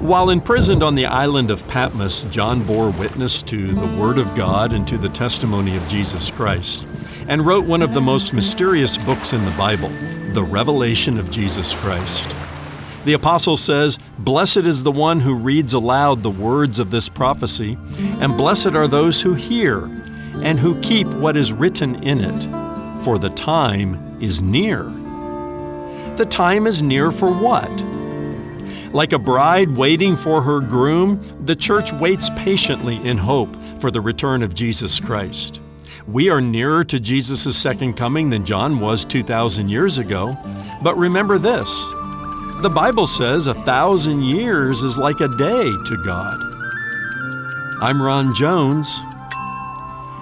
While 0.00 0.30
imprisoned 0.30 0.82
on 0.82 0.94
the 0.94 1.04
island 1.04 1.50
of 1.50 1.68
Patmos, 1.68 2.24
John 2.30 2.64
bore 2.64 2.88
witness 2.88 3.42
to 3.42 3.66
the 3.66 4.00
Word 4.00 4.16
of 4.16 4.34
God 4.34 4.72
and 4.72 4.88
to 4.88 4.96
the 4.96 5.10
testimony 5.10 5.76
of 5.76 5.86
Jesus 5.88 6.30
Christ, 6.30 6.86
and 7.28 7.44
wrote 7.44 7.66
one 7.66 7.82
of 7.82 7.92
the 7.92 8.00
most 8.00 8.32
mysterious 8.32 8.96
books 8.96 9.34
in 9.34 9.44
the 9.44 9.50
Bible, 9.58 9.90
the 10.32 10.42
Revelation 10.42 11.18
of 11.18 11.30
Jesus 11.30 11.74
Christ. 11.74 12.34
The 13.04 13.12
apostle 13.12 13.58
says, 13.58 13.98
Blessed 14.18 14.64
is 14.64 14.84
the 14.84 14.90
one 14.90 15.20
who 15.20 15.34
reads 15.34 15.74
aloud 15.74 16.22
the 16.22 16.30
words 16.30 16.78
of 16.78 16.90
this 16.90 17.10
prophecy, 17.10 17.76
and 18.20 18.38
blessed 18.38 18.68
are 18.68 18.88
those 18.88 19.20
who 19.20 19.34
hear 19.34 19.84
and 20.42 20.58
who 20.58 20.80
keep 20.80 21.08
what 21.08 21.36
is 21.36 21.52
written 21.52 22.02
in 22.02 22.22
it, 22.22 23.04
for 23.04 23.18
the 23.18 23.28
time 23.28 24.16
is 24.18 24.42
near. 24.42 24.84
The 26.16 26.26
time 26.26 26.66
is 26.66 26.82
near 26.82 27.12
for 27.12 27.30
what? 27.30 27.68
Like 28.92 29.12
a 29.12 29.18
bride 29.18 29.76
waiting 29.76 30.16
for 30.16 30.42
her 30.42 30.60
groom, 30.60 31.22
the 31.44 31.54
church 31.54 31.92
waits 31.92 32.28
patiently 32.30 32.96
in 33.06 33.16
hope 33.16 33.56
for 33.80 33.92
the 33.92 34.00
return 34.00 34.42
of 34.42 34.54
Jesus 34.54 34.98
Christ. 34.98 35.60
We 36.08 36.28
are 36.28 36.40
nearer 36.40 36.82
to 36.84 36.98
Jesus' 36.98 37.56
second 37.56 37.92
coming 37.92 38.30
than 38.30 38.44
John 38.44 38.80
was 38.80 39.04
2,000 39.04 39.68
years 39.68 39.98
ago. 39.98 40.32
But 40.82 40.96
remember 40.96 41.38
this 41.38 41.70
the 42.62 42.70
Bible 42.74 43.06
says 43.06 43.46
a 43.46 43.54
thousand 43.54 44.22
years 44.22 44.82
is 44.82 44.98
like 44.98 45.20
a 45.20 45.28
day 45.28 45.70
to 45.70 46.02
God. 46.04 46.36
I'm 47.80 48.02
Ron 48.02 48.34
Jones, 48.34 49.00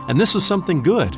and 0.09 0.20
this 0.20 0.37
is 0.37 0.47
something 0.47 0.83
good. 0.83 1.16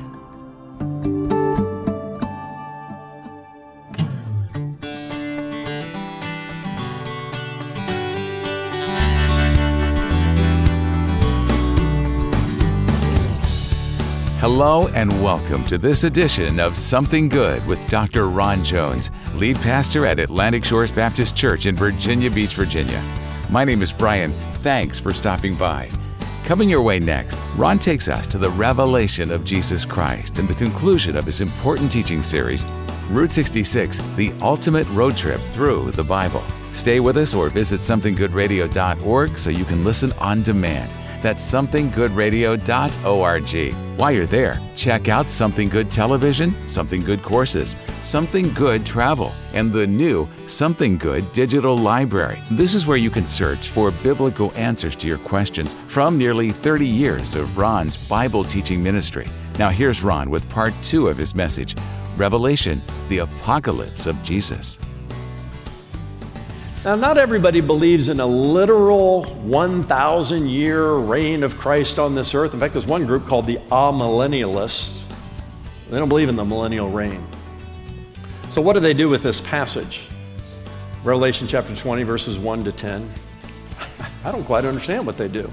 Hello 14.52 14.88
and 14.88 15.10
welcome 15.22 15.64
to 15.66 15.78
this 15.78 16.02
edition 16.02 16.58
of 16.58 16.76
Something 16.76 17.28
Good 17.28 17.64
with 17.68 17.88
Dr. 17.88 18.28
Ron 18.28 18.64
Jones, 18.64 19.12
lead 19.36 19.54
pastor 19.58 20.04
at 20.04 20.18
Atlantic 20.18 20.64
Shores 20.64 20.90
Baptist 20.90 21.36
Church 21.36 21.66
in 21.66 21.76
Virginia 21.76 22.28
Beach, 22.28 22.54
Virginia. 22.54 23.00
My 23.48 23.64
name 23.64 23.80
is 23.80 23.92
Brian. 23.92 24.32
Thanks 24.54 24.98
for 24.98 25.14
stopping 25.14 25.54
by. 25.54 25.88
Coming 26.44 26.68
your 26.68 26.82
way 26.82 26.98
next, 26.98 27.38
Ron 27.54 27.78
takes 27.78 28.08
us 28.08 28.26
to 28.26 28.38
the 28.38 28.50
revelation 28.50 29.30
of 29.30 29.44
Jesus 29.44 29.84
Christ 29.84 30.40
and 30.40 30.48
the 30.48 30.54
conclusion 30.56 31.16
of 31.16 31.26
his 31.26 31.40
important 31.40 31.92
teaching 31.92 32.20
series, 32.20 32.66
Route 33.08 33.30
66 33.30 33.98
The 34.16 34.32
Ultimate 34.42 34.88
Road 34.88 35.16
Trip 35.16 35.40
Through 35.52 35.92
the 35.92 36.04
Bible. 36.04 36.42
Stay 36.72 36.98
with 36.98 37.16
us 37.18 37.34
or 37.34 37.50
visit 37.50 37.82
somethinggoodradio.org 37.82 39.38
so 39.38 39.48
you 39.48 39.64
can 39.64 39.84
listen 39.84 40.12
on 40.14 40.42
demand. 40.42 40.90
That's 41.22 41.42
somethinggoodradio.org. 41.42 43.74
While 43.98 44.12
you're 44.12 44.26
there, 44.26 44.58
check 44.74 45.08
out 45.08 45.28
Something 45.28 45.68
Good 45.68 45.90
Television, 45.90 46.54
Something 46.66 47.04
Good 47.04 47.22
Courses, 47.22 47.76
Something 48.02 48.54
Good 48.54 48.86
Travel, 48.86 49.34
and 49.52 49.70
the 49.70 49.86
new 49.86 50.26
Something 50.46 50.96
Good 50.96 51.30
Digital 51.32 51.76
Library. 51.76 52.40
This 52.50 52.74
is 52.74 52.86
where 52.86 52.96
you 52.96 53.10
can 53.10 53.28
search 53.28 53.68
for 53.68 53.90
biblical 53.90 54.54
answers 54.54 54.96
to 54.96 55.06
your 55.06 55.18
questions 55.18 55.74
from 55.74 56.16
nearly 56.16 56.50
30 56.50 56.86
years 56.86 57.34
of 57.34 57.58
Ron's 57.58 57.98
Bible 58.08 58.42
teaching 58.42 58.82
ministry. 58.82 59.26
Now, 59.58 59.68
here's 59.68 60.02
Ron 60.02 60.30
with 60.30 60.48
part 60.48 60.72
two 60.82 61.08
of 61.08 61.18
his 61.18 61.34
message 61.34 61.76
Revelation, 62.16 62.80
the 63.08 63.18
Apocalypse 63.18 64.06
of 64.06 64.22
Jesus. 64.22 64.78
Now, 66.82 66.94
not 66.94 67.18
everybody 67.18 67.60
believes 67.60 68.08
in 68.08 68.20
a 68.20 68.26
literal 68.26 69.24
1,000 69.24 70.48
year 70.48 70.94
reign 70.94 71.42
of 71.42 71.58
Christ 71.58 71.98
on 71.98 72.14
this 72.14 72.34
earth. 72.34 72.54
In 72.54 72.60
fact, 72.60 72.72
there's 72.72 72.86
one 72.86 73.04
group 73.04 73.26
called 73.26 73.44
the 73.44 73.58
Amillennialists. 73.70 75.02
They 75.90 75.98
don't 75.98 76.08
believe 76.08 76.30
in 76.30 76.36
the 76.36 76.44
millennial 76.44 76.88
reign. 76.88 77.26
So, 78.48 78.62
what 78.62 78.72
do 78.72 78.80
they 78.80 78.94
do 78.94 79.10
with 79.10 79.22
this 79.22 79.42
passage? 79.42 80.08
Revelation 81.04 81.46
chapter 81.46 81.76
20, 81.76 82.02
verses 82.02 82.38
1 82.38 82.64
to 82.64 82.72
10. 82.72 83.10
I 84.24 84.32
don't 84.32 84.44
quite 84.44 84.64
understand 84.64 85.04
what 85.04 85.18
they 85.18 85.28
do. 85.28 85.52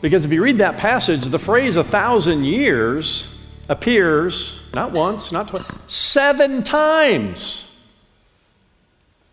Because 0.00 0.24
if 0.24 0.32
you 0.32 0.42
read 0.42 0.58
that 0.58 0.76
passage, 0.76 1.26
the 1.26 1.38
phrase 1.38 1.76
a 1.76 1.84
thousand 1.84 2.42
years 2.44 3.32
appears 3.68 4.60
not 4.74 4.90
once, 4.90 5.30
not 5.30 5.46
twice, 5.46 5.64
seven 5.86 6.64
times. 6.64 7.69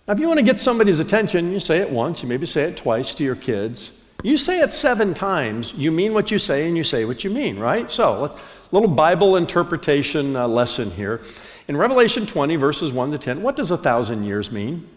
Now, 0.08 0.14
if 0.14 0.20
you 0.20 0.28
want 0.28 0.38
to 0.38 0.44
get 0.44 0.58
somebody's 0.58 1.02
attention, 1.02 1.52
you 1.52 1.60
say 1.60 1.80
it 1.80 1.90
once, 1.90 2.24
you 2.24 2.30
maybe 2.30 2.46
say 2.46 2.64
it 2.64 2.78
twice 2.78 3.14
to 3.16 3.26
your 3.26 3.36
kids. 3.36 3.92
You 4.24 4.38
say 4.38 4.62
it 4.62 4.72
seven 4.72 5.14
times, 5.14 5.74
you 5.74 5.92
mean 5.92 6.14
what 6.14 6.32
you 6.32 6.40
say, 6.40 6.66
and 6.66 6.78
you 6.78 6.84
say 6.84 7.04
what 7.04 7.26
you 7.26 7.30
mean, 7.30 7.60
right? 7.60 7.92
So, 7.92 8.26
a 8.26 8.40
little 8.72 8.88
Bible 8.88 9.36
interpretation 9.36 10.36
uh, 10.36 10.48
lesson 10.48 10.92
here. 10.92 11.22
In 11.68 11.76
Revelation 11.76 12.26
20, 12.26 12.56
verses 12.56 12.94
1 12.94 13.12
to 13.12 13.18
10, 13.18 13.42
what 13.42 13.58
does 13.58 13.70
a 13.70 13.78
thousand 13.78 14.24
years 14.24 14.50
mean? 14.50 14.88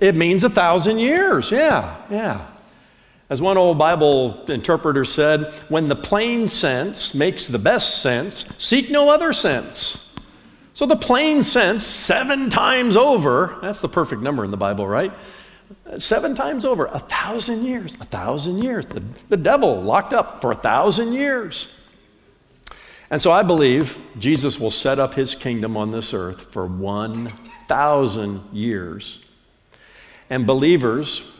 It 0.00 0.16
means 0.16 0.42
a 0.42 0.50
thousand 0.50 0.98
years, 0.98 1.50
yeah, 1.50 2.00
yeah. 2.10 2.46
As 3.28 3.42
one 3.42 3.58
old 3.58 3.78
Bible 3.78 4.44
interpreter 4.46 5.04
said, 5.04 5.52
when 5.68 5.88
the 5.88 5.94
plain 5.94 6.48
sense 6.48 7.14
makes 7.14 7.46
the 7.46 7.58
best 7.58 8.00
sense, 8.00 8.46
seek 8.56 8.90
no 8.90 9.10
other 9.10 9.34
sense. 9.34 10.09
So 10.80 10.86
the 10.86 10.96
plain 10.96 11.42
sense, 11.42 11.84
seven 11.84 12.48
times 12.48 12.96
over, 12.96 13.58
that's 13.60 13.82
the 13.82 13.88
perfect 13.90 14.22
number 14.22 14.46
in 14.46 14.50
the 14.50 14.56
Bible, 14.56 14.88
right? 14.88 15.12
Seven 15.98 16.34
times 16.34 16.64
over, 16.64 16.86
a 16.86 16.98
thousand 16.98 17.66
years, 17.66 17.98
a 18.00 18.06
thousand 18.06 18.62
years. 18.62 18.86
The, 18.86 19.02
the 19.28 19.36
devil 19.36 19.82
locked 19.82 20.14
up 20.14 20.40
for 20.40 20.52
a 20.52 20.54
thousand 20.54 21.12
years. 21.12 21.76
And 23.10 23.20
so 23.20 23.30
I 23.30 23.42
believe 23.42 23.98
Jesus 24.18 24.58
will 24.58 24.70
set 24.70 24.98
up 24.98 25.12
his 25.12 25.34
kingdom 25.34 25.76
on 25.76 25.92
this 25.92 26.14
earth 26.14 26.50
for 26.50 26.64
1,000 26.64 28.40
years. 28.50 29.22
And 30.30 30.46
believers 30.46 31.30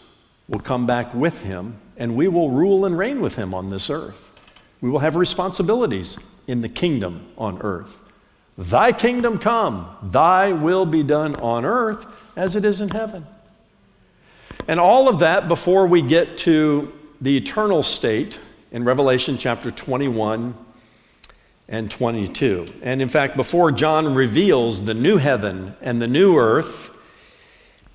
will 0.49 0.61
come 0.61 0.87
back 0.87 1.15
with 1.15 1.41
him, 1.41 1.79
and 1.97 2.15
we 2.15 2.29
will 2.29 2.51
rule 2.51 2.85
and 2.85 2.99
reign 2.99 3.23
with 3.23 3.37
him 3.37 3.55
on 3.55 3.71
this 3.71 3.89
earth. 3.89 4.33
We 4.83 4.91
will 4.91 4.99
have 4.99 5.17
responsibilities 5.17 6.19
in 6.47 6.61
the 6.61 6.69
kingdom 6.69 7.27
on 7.39 7.59
earth. 7.63 8.03
Thy 8.61 8.93
kingdom 8.93 9.39
come, 9.39 9.89
thy 10.03 10.53
will 10.53 10.85
be 10.85 11.03
done 11.03 11.35
on 11.37 11.65
earth 11.65 12.05
as 12.37 12.57
it 12.57 12.67
is 12.67 12.83
in 12.83 12.91
heaven. 12.91 13.27
And 14.69 14.79
all 14.79 15.09
of 15.09 15.21
that 15.21 15.49
before 15.49 15.87
we 15.87 16.03
get 16.03 16.37
to 16.39 16.93
the 17.23 17.39
eternal 17.39 17.83
state 17.83 18.39
in 18.71 18.85
Revelation 18.85 19.39
chapter 19.39 19.71
21 19.71 20.55
and 21.71 21.91
22. 21.91 22.71
And 22.83 23.01
in 23.01 23.09
fact, 23.09 23.35
before 23.35 23.73
John 23.73 24.15
reveals 24.15 24.85
the 24.85 24.93
new 24.93 25.17
heaven 25.17 25.75
and 25.81 26.03
the 26.03 26.07
new 26.07 26.37
earth, 26.37 26.91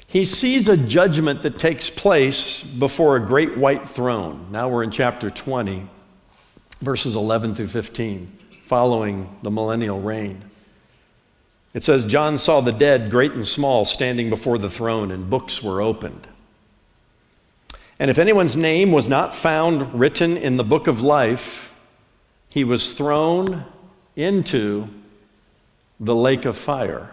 he 0.07 0.25
sees 0.25 0.67
a 0.67 0.75
judgment 0.75 1.43
that 1.43 1.59
takes 1.59 1.91
place 1.91 2.63
before 2.63 3.17
a 3.17 3.19
great 3.19 3.55
white 3.55 3.87
throne. 3.87 4.47
Now 4.49 4.69
we're 4.69 4.81
in 4.81 4.89
chapter 4.89 5.29
20, 5.29 5.87
verses 6.81 7.15
11 7.15 7.53
through 7.53 7.67
15, 7.67 8.35
following 8.63 9.29
the 9.43 9.51
millennial 9.51 10.01
reign. 10.01 10.41
It 11.75 11.83
says, 11.83 12.05
John 12.05 12.37
saw 12.37 12.61
the 12.61 12.71
dead, 12.71 13.11
great 13.11 13.33
and 13.33 13.45
small, 13.45 13.83
standing 13.83 14.29
before 14.29 14.57
the 14.57 14.69
throne, 14.69 15.11
and 15.11 15.29
books 15.29 15.61
were 15.61 15.81
opened. 15.81 16.25
And 17.99 18.09
if 18.09 18.17
anyone's 18.17 18.55
name 18.55 18.93
was 18.93 19.09
not 19.09 19.35
found 19.35 19.93
written 19.93 20.37
in 20.37 20.55
the 20.55 20.63
book 20.63 20.87
of 20.87 21.01
life, 21.01 21.73
he 22.47 22.63
was 22.63 22.93
thrown 22.93 23.65
into 24.15 24.87
the 25.99 26.15
lake 26.15 26.45
of 26.45 26.55
fire. 26.55 27.11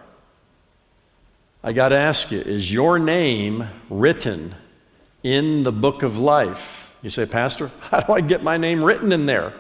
I 1.65 1.72
got 1.72 1.89
to 1.89 1.97
ask 1.97 2.31
you, 2.31 2.39
is 2.39 2.72
your 2.72 3.01
name 3.01 3.66
written 3.91 4.54
in 5.25 5.63
the 5.63 5.72
book 5.72 6.04
of 6.04 6.21
life? 6.21 6.95
You 7.03 7.10
say, 7.10 7.27
Pastor, 7.27 7.72
how 7.81 7.98
do 7.98 8.13
I 8.13 8.21
get 8.21 8.45
my 8.45 8.59
name 8.59 8.84
written 8.84 9.10
in 9.10 9.27
there? 9.27 9.54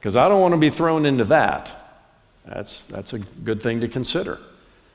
Because 0.00 0.16
I 0.16 0.28
don't 0.28 0.40
want 0.40 0.52
to 0.52 0.58
be 0.58 0.70
thrown 0.70 1.06
into 1.06 1.26
that. 1.26 1.85
That's, 2.46 2.86
that's 2.86 3.12
a 3.12 3.18
good 3.18 3.60
thing 3.60 3.80
to 3.80 3.88
consider. 3.88 4.38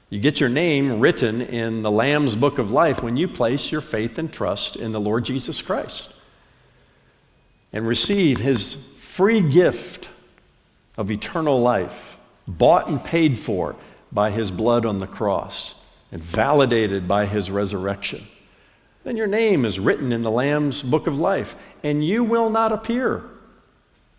You 0.09 0.19
get 0.19 0.39
your 0.39 0.49
name 0.49 0.99
written 0.99 1.41
in 1.41 1.83
the 1.83 1.91
Lamb's 1.91 2.35
book 2.35 2.57
of 2.57 2.71
life 2.71 3.01
when 3.01 3.17
you 3.17 3.27
place 3.27 3.71
your 3.71 3.81
faith 3.81 4.17
and 4.17 4.31
trust 4.31 4.75
in 4.75 4.91
the 4.91 4.99
Lord 4.99 5.25
Jesus 5.25 5.61
Christ 5.61 6.13
and 7.71 7.87
receive 7.87 8.39
his 8.39 8.75
free 8.97 9.41
gift 9.41 10.09
of 10.97 11.09
eternal 11.09 11.61
life, 11.61 12.17
bought 12.47 12.87
and 12.87 13.03
paid 13.03 13.39
for 13.39 13.75
by 14.11 14.31
his 14.31 14.51
blood 14.51 14.85
on 14.85 14.97
the 14.97 15.07
cross 15.07 15.75
and 16.11 16.21
validated 16.21 17.07
by 17.07 17.25
his 17.25 17.49
resurrection. 17.49 18.27
Then 19.03 19.17
your 19.17 19.27
name 19.27 19.63
is 19.65 19.79
written 19.79 20.11
in 20.11 20.21
the 20.21 20.31
Lamb's 20.31 20.83
book 20.83 21.07
of 21.07 21.17
life, 21.17 21.55
and 21.83 22.03
you 22.03 22.23
will 22.23 22.49
not 22.49 22.71
appear 22.71 23.23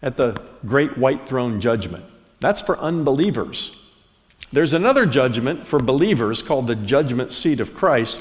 at 0.01 0.17
the 0.17 0.41
great 0.65 0.97
white 0.99 1.27
throne 1.29 1.61
judgment. 1.61 2.05
That's 2.43 2.61
for 2.61 2.79
unbelievers. 2.79 3.77
There's 4.53 4.75
another 4.75 5.07
judgment 5.07 5.67
for 5.67 5.79
believers 5.79 6.43
called 6.43 6.67
the 6.67 6.75
judgment 6.75 7.33
seat 7.33 7.61
of 7.61 7.73
Christ. 7.73 8.21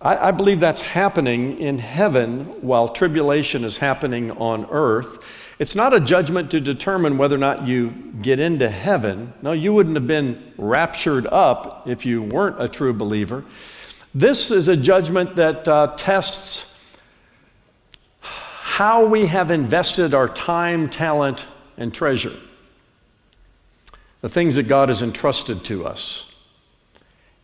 I, 0.00 0.28
I 0.28 0.30
believe 0.32 0.60
that's 0.60 0.80
happening 0.80 1.58
in 1.58 1.78
heaven 1.78 2.46
while 2.60 2.88
tribulation 2.88 3.64
is 3.64 3.78
happening 3.78 4.32
on 4.32 4.66
earth. 4.70 5.24
It's 5.60 5.76
not 5.76 5.94
a 5.94 6.00
judgment 6.00 6.50
to 6.50 6.60
determine 6.60 7.18
whether 7.18 7.36
or 7.36 7.38
not 7.38 7.66
you 7.68 7.90
get 8.20 8.40
into 8.40 8.68
heaven. 8.68 9.32
No, 9.42 9.52
you 9.52 9.72
wouldn't 9.72 9.94
have 9.94 10.06
been 10.06 10.52
raptured 10.58 11.26
up 11.28 11.86
if 11.86 12.04
you 12.04 12.22
weren't 12.22 12.60
a 12.60 12.68
true 12.68 12.92
believer. 12.92 13.44
This 14.12 14.50
is 14.50 14.66
a 14.66 14.76
judgment 14.76 15.36
that 15.36 15.68
uh, 15.68 15.94
tests 15.96 16.66
how 18.20 19.04
we 19.04 19.26
have 19.26 19.50
invested 19.50 20.14
our 20.14 20.28
time, 20.28 20.88
talent, 20.88 21.46
and 21.76 21.94
treasure. 21.94 22.36
The 24.20 24.28
things 24.28 24.56
that 24.56 24.64
God 24.64 24.88
has 24.88 25.02
entrusted 25.02 25.64
to 25.64 25.86
us. 25.86 26.30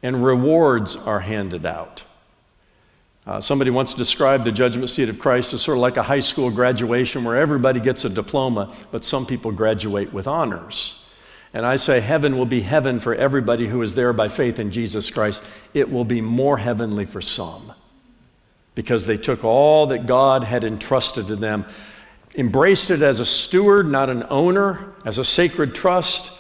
And 0.03 0.25
rewards 0.25 0.95
are 0.97 1.21
handed 1.21 1.65
out. 1.65 2.05
Uh, 3.27 3.41
somebody 3.41 3.71
once 3.71 3.93
described 3.93 4.45
the 4.45 4.53
judgment 4.53 4.89
seat 4.89 5.09
of 5.09 5.19
Christ 5.19 5.53
as 5.53 5.61
sort 5.61 5.79
of 5.79 5.83
like 5.83 5.97
a 5.97 6.03
high 6.03 6.21
school 6.21 6.51
graduation 6.51 7.25
where 7.25 7.37
everybody 7.37 7.81
gets 7.81 8.05
a 8.05 8.09
diploma, 8.09 8.73
but 8.93 9.05
some 9.05 9.27
people 9.27 9.51
graduate 9.51 10.13
with 10.13 10.29
honors. 10.29 11.03
And 11.53 11.67
I 11.67 11.77
say 11.77 12.01
heaven 12.01 12.39
will 12.39 12.47
be 12.47 12.61
heaven 12.61 13.01
for 13.01 13.15
everybody 13.15 13.67
who 13.67 13.83
is 13.83 13.95
there 13.95 14.13
by 14.13 14.29
faith 14.29 14.61
in 14.61 14.71
Jesus 14.71 15.11
Christ. 15.11 15.43
It 15.75 15.91
will 15.91 16.05
be 16.05 16.21
more 16.21 16.59
heavenly 16.59 17.05
for 17.05 17.21
some 17.21 17.73
because 18.77 19.07
they 19.07 19.17
took 19.17 19.43
all 19.43 19.87
that 19.87 20.07
God 20.07 20.45
had 20.45 20.63
entrusted 20.63 21.27
to 21.29 21.35
them, 21.35 21.65
embraced 22.37 22.91
it 22.91 23.03
as 23.03 23.19
a 23.19 23.27
steward, 23.27 23.89
not 23.89 24.11
an 24.11 24.25
owner, 24.29 24.93
as 25.05 25.19
a 25.19 25.25
sacred 25.25 25.75
trust, 25.75 26.31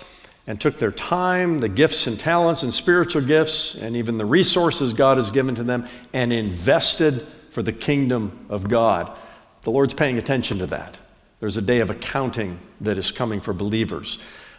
and 0.46 0.60
took 0.60 0.78
their 0.78 0.92
time, 0.92 1.58
the 1.58 1.68
gifts 1.68 2.06
and 2.06 2.18
talents 2.18 2.62
and 2.62 2.72
spiritual 2.72 3.22
gifts, 3.22 3.74
and 3.74 3.96
even 3.96 4.16
the 4.16 4.24
resources 4.24 4.92
God 4.92 5.16
has 5.16 5.30
given 5.30 5.54
to 5.56 5.64
them, 5.64 5.88
and 6.12 6.32
invested 6.32 7.20
for 7.50 7.62
the 7.62 7.72
kingdom 7.72 8.46
of 8.48 8.68
God. 8.68 9.16
The 9.62 9.70
Lord's 9.70 9.94
paying 9.94 10.18
attention 10.18 10.58
to 10.58 10.66
that. 10.66 10.98
There's 11.40 11.56
a 11.56 11.62
day 11.62 11.80
of 11.80 11.90
accounting 11.90 12.60
that 12.80 12.96
is 12.96 13.10
coming 13.10 13.40
for 13.40 13.52
believers. 13.52 14.18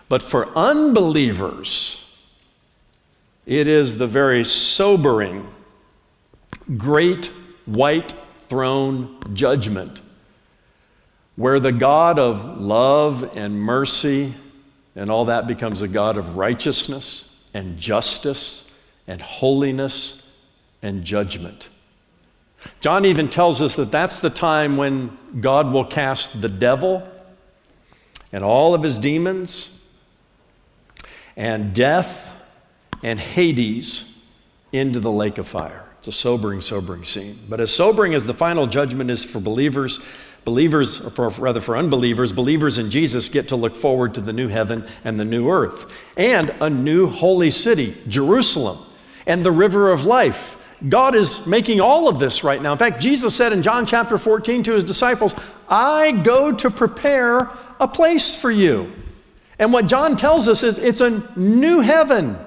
But 0.09 0.21
for 0.21 0.49
unbelievers, 0.57 2.03
it 3.45 3.67
is 3.67 3.97
the 3.97 4.07
very 4.07 4.43
sobering, 4.43 5.47
great 6.75 7.27
white 7.65 8.13
throne 8.47 9.19
judgment 9.33 10.01
where 11.37 11.59
the 11.59 11.71
God 11.71 12.17
of 12.17 12.59
love 12.59 13.37
and 13.37 13.61
mercy 13.61 14.33
and 14.97 15.11
all 15.11 15.25
that 15.25 15.47
becomes 15.47 15.81
a 15.81 15.87
God 15.87 16.17
of 16.17 16.35
righteousness 16.35 17.33
and 17.53 17.77
justice 17.77 18.69
and 19.07 19.21
holiness 19.21 20.27
and 20.81 21.03
judgment. 21.03 21.69
John 22.81 23.05
even 23.05 23.29
tells 23.29 23.61
us 23.61 23.75
that 23.75 23.91
that's 23.91 24.19
the 24.19 24.29
time 24.29 24.75
when 24.75 25.17
God 25.39 25.71
will 25.71 25.85
cast 25.85 26.41
the 26.41 26.49
devil 26.49 27.07
and 28.33 28.43
all 28.43 28.73
of 28.73 28.83
his 28.83 28.99
demons 28.99 29.69
and 31.37 31.73
death 31.73 32.33
and 33.03 33.19
Hades 33.19 34.11
into 34.71 34.99
the 34.99 35.11
lake 35.11 35.37
of 35.37 35.47
fire. 35.47 35.85
It's 35.99 36.07
a 36.07 36.11
sobering, 36.11 36.61
sobering 36.61 37.03
scene. 37.05 37.39
But 37.47 37.59
as 37.61 37.71
sobering 37.71 38.13
as 38.15 38.25
the 38.25 38.33
final 38.33 38.65
judgment 38.65 39.11
is 39.11 39.23
for 39.23 39.39
believers, 39.39 39.99
Believers, 40.47 41.01
or 41.01 41.27
rather 41.31 41.59
for 41.59 41.75
unbelievers, 41.75 42.31
believers 42.31 42.77
in 42.77 42.89
Jesus 42.89 43.27
get 43.27 43.49
to 43.49 43.57
look 43.57 43.75
forward 43.75 44.13
to 44.13 44.21
the 44.21 44.31
new 44.31 44.47
heaven 44.47 44.87
and 45.03 45.19
the 45.19 45.25
new 45.25 45.49
earth 45.49 45.91
and 46.15 46.55
a 46.61 46.69
new 46.69 47.07
holy 47.07 47.49
city, 47.49 48.01
Jerusalem, 48.07 48.77
and 49.25 49.43
the 49.43 49.51
river 49.51 49.91
of 49.91 50.05
life. 50.05 50.55
God 50.87 51.15
is 51.15 51.45
making 51.45 51.81
all 51.81 52.07
of 52.07 52.19
this 52.19 52.45
right 52.45 52.61
now. 52.61 52.71
In 52.71 52.77
fact, 52.77 53.01
Jesus 53.01 53.35
said 53.35 53.51
in 53.51 53.61
John 53.61 53.85
chapter 53.85 54.17
14 54.17 54.63
to 54.63 54.71
his 54.71 54.85
disciples, 54.85 55.35
I 55.67 56.13
go 56.13 56.53
to 56.53 56.71
prepare 56.71 57.49
a 57.81 57.87
place 57.89 58.33
for 58.33 58.49
you. 58.49 58.93
And 59.59 59.73
what 59.73 59.87
John 59.87 60.15
tells 60.15 60.47
us 60.47 60.63
is 60.63 60.77
it's 60.77 61.01
a 61.01 61.29
new 61.35 61.81
heaven 61.81 62.37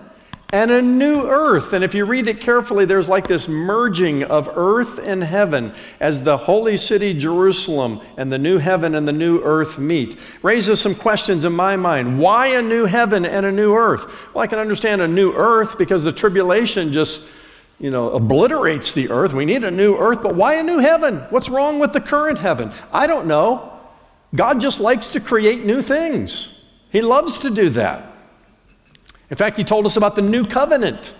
and 0.52 0.70
a 0.70 0.82
new 0.82 1.22
earth. 1.22 1.72
And 1.72 1.84
if 1.84 1.94
you 1.94 2.04
read 2.04 2.26
it 2.26 2.40
carefully, 2.40 2.84
there's 2.84 3.08
like 3.08 3.26
this 3.28 3.48
merging 3.48 4.24
of 4.24 4.48
earth 4.54 4.98
and 4.98 5.22
heaven 5.22 5.74
as 6.00 6.24
the 6.24 6.36
holy 6.36 6.76
city 6.76 7.14
Jerusalem 7.14 8.00
and 8.16 8.32
the 8.32 8.38
new 8.38 8.58
heaven 8.58 8.94
and 8.94 9.06
the 9.06 9.12
new 9.12 9.40
earth 9.42 9.78
meet. 9.78 10.16
Raises 10.42 10.80
some 10.80 10.94
questions 10.94 11.44
in 11.44 11.52
my 11.52 11.76
mind. 11.76 12.18
Why 12.18 12.48
a 12.48 12.62
new 12.62 12.86
heaven 12.86 13.24
and 13.24 13.46
a 13.46 13.52
new 13.52 13.74
earth? 13.74 14.06
Well, 14.34 14.42
I 14.42 14.46
can 14.46 14.58
understand 14.58 15.02
a 15.02 15.08
new 15.08 15.32
earth 15.32 15.78
because 15.78 16.02
the 16.02 16.12
tribulation 16.12 16.92
just 16.92 17.28
you 17.78 17.90
know, 17.90 18.10
obliterates 18.10 18.92
the 18.92 19.10
earth. 19.10 19.32
We 19.32 19.46
need 19.46 19.64
a 19.64 19.70
new 19.70 19.96
earth, 19.96 20.22
but 20.22 20.34
why 20.34 20.54
a 20.54 20.62
new 20.62 20.78
heaven? 20.78 21.18
What's 21.30 21.48
wrong 21.48 21.78
with 21.78 21.94
the 21.94 22.00
current 22.00 22.38
heaven? 22.38 22.72
I 22.92 23.06
don't 23.06 23.26
know. 23.26 23.72
God 24.34 24.60
just 24.60 24.80
likes 24.80 25.10
to 25.10 25.20
create 25.20 25.64
new 25.64 25.80
things. 25.80 26.62
He 26.90 27.00
loves 27.00 27.38
to 27.38 27.50
do 27.50 27.70
that. 27.70 28.09
In 29.30 29.36
fact, 29.36 29.56
he 29.56 29.64
told 29.64 29.86
us 29.86 29.96
about 29.96 30.16
the 30.16 30.22
new 30.22 30.44
covenant 30.44 31.14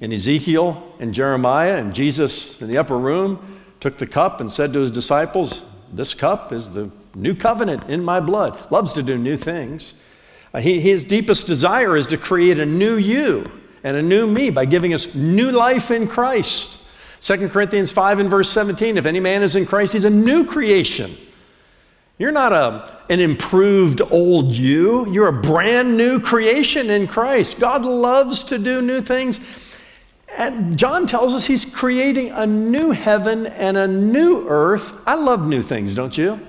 in 0.00 0.12
Ezekiel 0.12 0.94
and 1.00 1.12
Jeremiah, 1.12 1.76
and 1.76 1.92
Jesus 1.92 2.62
in 2.62 2.68
the 2.68 2.78
upper 2.78 2.96
room 2.96 3.60
took 3.80 3.98
the 3.98 4.06
cup 4.06 4.40
and 4.40 4.50
said 4.50 4.72
to 4.72 4.80
his 4.80 4.90
disciples, 4.92 5.64
This 5.92 6.14
cup 6.14 6.52
is 6.52 6.70
the 6.70 6.90
new 7.14 7.34
covenant 7.34 7.90
in 7.90 8.04
my 8.04 8.20
blood. 8.20 8.70
Loves 8.70 8.92
to 8.92 9.02
do 9.02 9.18
new 9.18 9.36
things. 9.36 9.94
Uh, 10.54 10.60
he, 10.60 10.80
his 10.80 11.04
deepest 11.04 11.46
desire 11.46 11.96
is 11.96 12.06
to 12.06 12.16
create 12.16 12.58
a 12.58 12.66
new 12.66 12.96
you 12.96 13.50
and 13.82 13.96
a 13.96 14.02
new 14.02 14.26
me 14.26 14.50
by 14.50 14.64
giving 14.64 14.94
us 14.94 15.14
new 15.14 15.50
life 15.50 15.90
in 15.90 16.06
Christ. 16.06 16.78
2 17.20 17.48
Corinthians 17.48 17.90
5 17.90 18.20
and 18.20 18.30
verse 18.30 18.50
17 18.50 18.96
if 18.96 19.04
any 19.04 19.20
man 19.20 19.42
is 19.42 19.56
in 19.56 19.66
Christ, 19.66 19.92
he's 19.92 20.04
a 20.04 20.10
new 20.10 20.44
creation. 20.44 21.16
You're 22.18 22.32
not 22.32 22.52
a, 22.52 22.98
an 23.08 23.20
improved 23.20 24.02
old 24.10 24.52
you. 24.52 25.10
You're 25.12 25.28
a 25.28 25.40
brand 25.40 25.96
new 25.96 26.18
creation 26.18 26.90
in 26.90 27.06
Christ. 27.06 27.60
God 27.60 27.86
loves 27.86 28.42
to 28.44 28.58
do 28.58 28.82
new 28.82 29.00
things. 29.00 29.38
And 30.36 30.76
John 30.76 31.06
tells 31.06 31.32
us 31.32 31.46
he's 31.46 31.64
creating 31.64 32.30
a 32.30 32.46
new 32.46 32.90
heaven 32.90 33.46
and 33.46 33.76
a 33.76 33.86
new 33.86 34.46
earth. 34.48 35.00
I 35.06 35.14
love 35.14 35.46
new 35.46 35.62
things, 35.62 35.94
don't 35.94 36.16
you? 36.18 36.40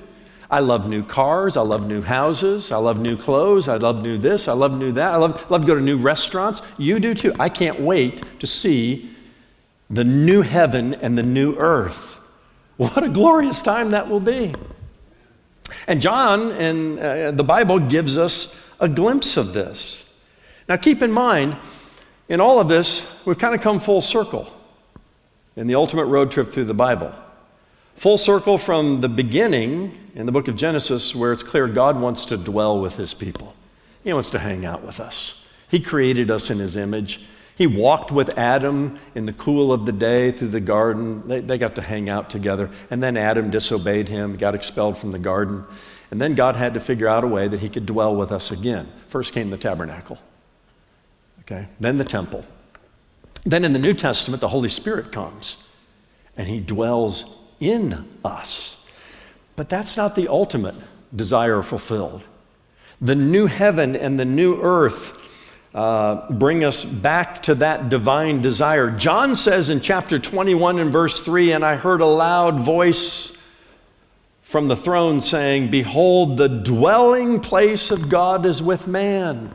I 0.52 0.60
love 0.60 0.90
new 0.90 1.04
cars. 1.04 1.56
I 1.56 1.62
love 1.62 1.86
new 1.86 2.02
houses. 2.02 2.72
I 2.72 2.78
love 2.78 3.00
new 3.00 3.16
clothes. 3.16 3.68
I 3.68 3.78
love 3.78 4.02
new 4.02 4.18
this. 4.18 4.48
I 4.48 4.54
love 4.54 4.76
new 4.76 4.92
that. 4.94 5.12
I 5.12 5.18
love, 5.18 5.50
love 5.52 5.62
to 5.62 5.68
go 5.68 5.76
to 5.76 5.82
new 5.82 5.98
restaurants. 5.98 6.64
You 6.80 7.00
do 7.00 7.14
too. 7.14 7.34
I 7.40 7.50
can't 7.50 7.80
wait 7.80 8.24
to 8.40 8.48
see 8.48 9.12
the 9.92 10.04
new 10.04 10.42
heaven 10.42 10.96
and 10.96 11.16
the 11.16 11.24
new 11.24 11.56
earth. 11.58 12.16
What 12.78 13.04
a 13.04 13.10
glorious 13.10 13.62
time 13.62 13.92
that 13.92 14.10
will 14.10 14.20
be. 14.20 14.56
And 15.88 16.02
John 16.02 16.52
in 16.52 17.00
uh, 17.00 17.32
the 17.32 17.44
Bible 17.44 17.80
gives 17.80 18.18
us 18.18 18.56
a 18.80 18.88
glimpse 18.88 19.38
of 19.38 19.54
this. 19.54 20.06
Now, 20.68 20.78
keep 20.78 21.02
in 21.02 21.12
mind, 21.12 21.58
in 22.28 22.40
all 22.40 22.60
of 22.60 22.68
this, 22.68 23.08
we've 23.26 23.40
kind 23.40 23.56
of 23.56 23.62
come 23.62 23.80
full 23.80 24.02
circle 24.02 24.54
in 25.56 25.68
the 25.68 25.76
ultimate 25.76 26.06
road 26.06 26.32
trip 26.32 26.50
through 26.50 26.66
the 26.66 26.74
Bible. 26.74 27.14
Full 27.96 28.18
circle 28.18 28.58
from 28.58 29.02
the 29.02 29.10
beginning 29.10 29.98
in 30.16 30.26
the 30.26 30.32
book 30.32 30.48
of 30.48 30.56
Genesis, 30.56 31.14
where 31.14 31.34
it's 31.34 31.44
clear 31.44 31.68
God 31.68 32.00
wants 32.00 32.26
to 32.26 32.38
dwell 32.38 32.80
with 32.80 32.96
his 32.96 33.14
people. 33.14 33.56
He 34.04 34.14
wants 34.14 34.30
to 34.30 34.40
hang 34.40 34.66
out 34.66 34.84
with 34.84 35.00
us. 35.00 35.46
He 35.70 35.80
created 35.80 36.32
us 36.32 36.50
in 36.50 36.60
his 36.60 36.78
image. 36.78 37.22
He 37.60 37.68
walked 37.68 38.10
with 38.10 38.38
Adam 38.38 38.98
in 39.16 39.26
the 39.26 39.34
cool 39.34 39.74
of 39.74 39.86
the 39.86 39.92
day 39.92 40.32
through 40.32 40.48
the 40.48 40.62
garden. 40.62 41.28
They, 41.28 41.42
they 41.42 41.58
got 41.58 41.76
to 41.76 41.82
hang 41.82 42.10
out 42.10 42.30
together. 42.30 42.70
And 42.90 43.04
then 43.04 43.18
Adam 43.18 43.52
disobeyed 43.52 44.08
him, 44.08 44.38
got 44.38 44.56
expelled 44.56 44.98
from 44.98 45.12
the 45.12 45.20
garden. 45.20 45.66
And 46.10 46.22
then 46.22 46.36
God 46.36 46.56
had 46.56 46.74
to 46.76 46.80
figure 46.80 47.10
out 47.10 47.26
a 47.26 47.28
way 47.28 47.50
that 47.50 47.60
he 47.60 47.68
could 47.68 47.86
dwell 47.86 48.16
with 48.16 48.32
us 48.32 48.50
again. 48.50 48.90
First 49.08 49.34
came 49.34 49.50
the 49.50 49.58
tabernacle, 49.58 50.20
okay? 51.42 51.68
Then 51.82 51.98
the 51.98 52.06
temple. 52.06 52.46
Then 53.44 53.66
in 53.66 53.74
the 53.74 53.80
New 53.80 53.94
Testament, 53.94 54.40
the 54.40 54.48
Holy 54.48 54.70
Spirit 54.70 55.12
comes 55.12 55.58
and 56.38 56.48
he 56.48 56.62
dwells 56.62 57.36
in 57.60 58.08
us. 58.24 58.88
But 59.58 59.68
that's 59.68 59.98
not 59.98 60.16
the 60.16 60.30
ultimate 60.30 60.76
desire 61.14 61.62
fulfilled. 61.62 62.24
The 63.02 63.16
new 63.16 63.48
heaven 63.48 63.98
and 63.98 64.18
the 64.18 64.24
new 64.24 64.62
earth 64.62 65.29
uh, 65.74 66.32
bring 66.32 66.64
us 66.64 66.84
back 66.84 67.44
to 67.44 67.56
that 67.56 67.90
divine 67.90 68.42
desire. 68.42 68.90
John 68.90 69.36
says 69.36 69.70
in 69.70 69.82
chapter 69.82 70.18
21 70.18 70.80
and 70.80 70.92
verse 70.92 71.20
3 71.24 71.52
And 71.52 71.64
I 71.64 71.76
heard 71.76 72.02
a 72.02 72.06
loud 72.06 72.60
voice 72.60 73.38
from 74.42 74.68
the 74.68 74.76
throne 74.76 75.22
saying, 75.22 75.70
Behold, 75.70 76.38
the 76.38 76.50
dwelling 76.50 77.40
place 77.40 77.92
of 77.92 78.10
God 78.10 78.48
is 78.48 78.64
with 78.64 78.88
man. 78.88 79.52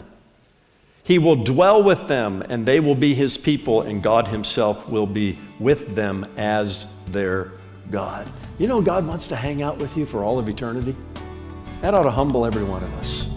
He 1.03 1.19
will 1.19 1.35
dwell 1.35 1.83
with 1.83 2.07
them, 2.07 2.43
and 2.49 2.65
they 2.65 2.81
will 2.81 2.95
be 2.95 3.13
his 3.13 3.37
people, 3.37 3.83
and 3.83 4.03
God 4.03 4.29
himself 4.29 4.89
will 4.89 5.07
be 5.07 5.39
with 5.59 5.95
them 5.97 6.25
as 6.37 6.87
their 7.09 7.53
God. 7.91 8.31
You 8.59 8.69
know, 8.69 8.81
God 8.81 9.07
wants 9.07 9.29
to 9.29 9.37
hang 9.37 9.63
out 9.63 9.79
with 9.79 9.97
you 9.97 10.07
for 10.07 10.23
all 10.23 10.39
of 10.39 10.49
eternity. 10.49 10.95
That 11.83 11.93
ought 11.93 12.05
to 12.05 12.11
humble 12.11 12.47
every 12.47 12.65
one 12.65 12.83
of 12.83 12.95
us. 12.95 13.34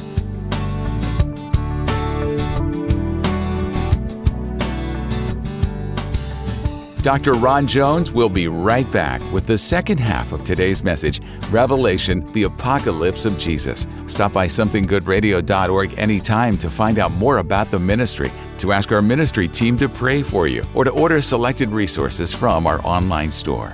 Dr. 7.08 7.36
Ron 7.36 7.66
Jones 7.66 8.12
will 8.12 8.28
be 8.28 8.50
right 8.50 8.92
back 8.92 9.22
with 9.32 9.48
the 9.48 9.58
second 9.58 9.98
half 9.98 10.34
of 10.34 10.44
today's 10.44 10.84
message 10.84 11.22
Revelation, 11.50 12.30
the 12.34 12.44
Apocalypse 12.44 13.26
of 13.26 13.38
Jesus. 13.38 13.88
Stop 14.08 14.34
by 14.34 14.46
somethinggoodradio.org 14.46 15.98
anytime 15.98 16.58
to 16.58 16.70
find 16.70 17.00
out 17.00 17.14
more 17.14 17.38
about 17.38 17.72
the 17.72 17.80
ministry, 17.80 18.30
to 18.58 18.74
ask 18.74 18.92
our 18.92 19.02
ministry 19.02 19.48
team 19.48 19.78
to 19.78 19.88
pray 19.88 20.22
for 20.22 20.48
you, 20.48 20.66
or 20.76 20.84
to 20.84 20.92
order 20.92 21.22
selected 21.22 21.70
resources 21.70 22.34
from 22.34 22.68
our 22.68 22.86
online 22.86 23.32
store. 23.32 23.74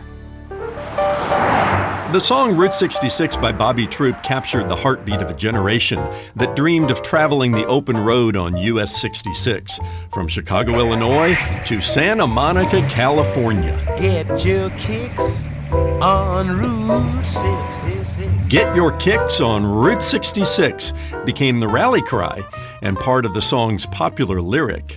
The 2.13 2.19
song 2.19 2.55
Route 2.55 2.75
66 2.75 3.37
by 3.37 3.51
Bobby 3.51 3.87
Troup 3.87 4.21
captured 4.21 4.67
the 4.67 4.75
heartbeat 4.75 5.19
of 5.23 5.31
a 5.31 5.33
generation 5.33 5.97
that 6.35 6.55
dreamed 6.55 6.91
of 6.91 7.01
traveling 7.01 7.51
the 7.51 7.65
open 7.65 7.97
road 7.97 8.35
on 8.35 8.55
US 8.55 9.01
66 9.01 9.79
from 10.11 10.27
Chicago, 10.27 10.73
Illinois 10.73 11.35
to 11.65 11.81
Santa 11.81 12.27
Monica, 12.27 12.87
California. 12.87 13.75
Get 13.97 14.45
your 14.45 14.69
kicks 14.77 15.43
on 15.71 16.55
Route 16.55 17.25
66. 17.25 18.47
Get 18.47 18.75
Your 18.75 18.95
Kicks 18.97 19.41
on 19.41 19.65
Route 19.65 20.03
66 20.03 20.93
became 21.25 21.57
the 21.57 21.67
rally 21.67 22.03
cry 22.03 22.47
and 22.83 22.95
part 22.95 23.25
of 23.25 23.33
the 23.33 23.41
song's 23.41 23.87
popular 23.87 24.39
lyric. 24.39 24.95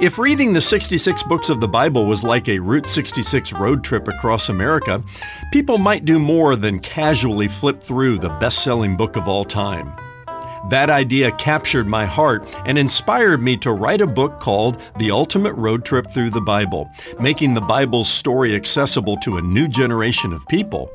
If 0.00 0.18
reading 0.18 0.52
the 0.52 0.60
66 0.60 1.22
books 1.22 1.48
of 1.50 1.60
the 1.60 1.68
Bible 1.68 2.06
was 2.06 2.24
like 2.24 2.48
a 2.48 2.58
Route 2.58 2.88
66 2.88 3.52
road 3.52 3.84
trip 3.84 4.08
across 4.08 4.48
America, 4.48 5.00
people 5.52 5.78
might 5.78 6.04
do 6.04 6.18
more 6.18 6.56
than 6.56 6.80
casually 6.80 7.46
flip 7.46 7.80
through 7.80 8.18
the 8.18 8.30
best 8.40 8.64
selling 8.64 8.96
book 8.96 9.14
of 9.14 9.28
all 9.28 9.44
time. 9.44 9.94
That 10.68 10.90
idea 10.90 11.30
captured 11.32 11.86
my 11.86 12.06
heart 12.06 12.52
and 12.66 12.76
inspired 12.76 13.40
me 13.40 13.56
to 13.58 13.70
write 13.70 14.00
a 14.00 14.06
book 14.06 14.40
called 14.40 14.82
The 14.98 15.12
Ultimate 15.12 15.52
Road 15.52 15.84
Trip 15.84 16.10
Through 16.10 16.30
the 16.30 16.40
Bible, 16.40 16.90
making 17.20 17.54
the 17.54 17.60
Bible's 17.60 18.08
story 18.08 18.56
accessible 18.56 19.16
to 19.18 19.36
a 19.36 19.42
new 19.42 19.68
generation 19.68 20.32
of 20.32 20.46
people. 20.48 20.90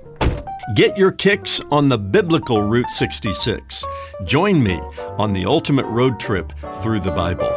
Get 0.75 0.97
your 0.97 1.13
kicks 1.13 1.61
on 1.71 1.87
the 1.87 1.97
biblical 1.97 2.63
Route 2.63 2.91
66. 2.91 3.85
Join 4.25 4.61
me 4.61 4.75
on 5.17 5.31
the 5.31 5.45
ultimate 5.45 5.85
road 5.85 6.19
trip 6.19 6.51
through 6.81 6.99
the 6.99 7.11
Bible. 7.11 7.49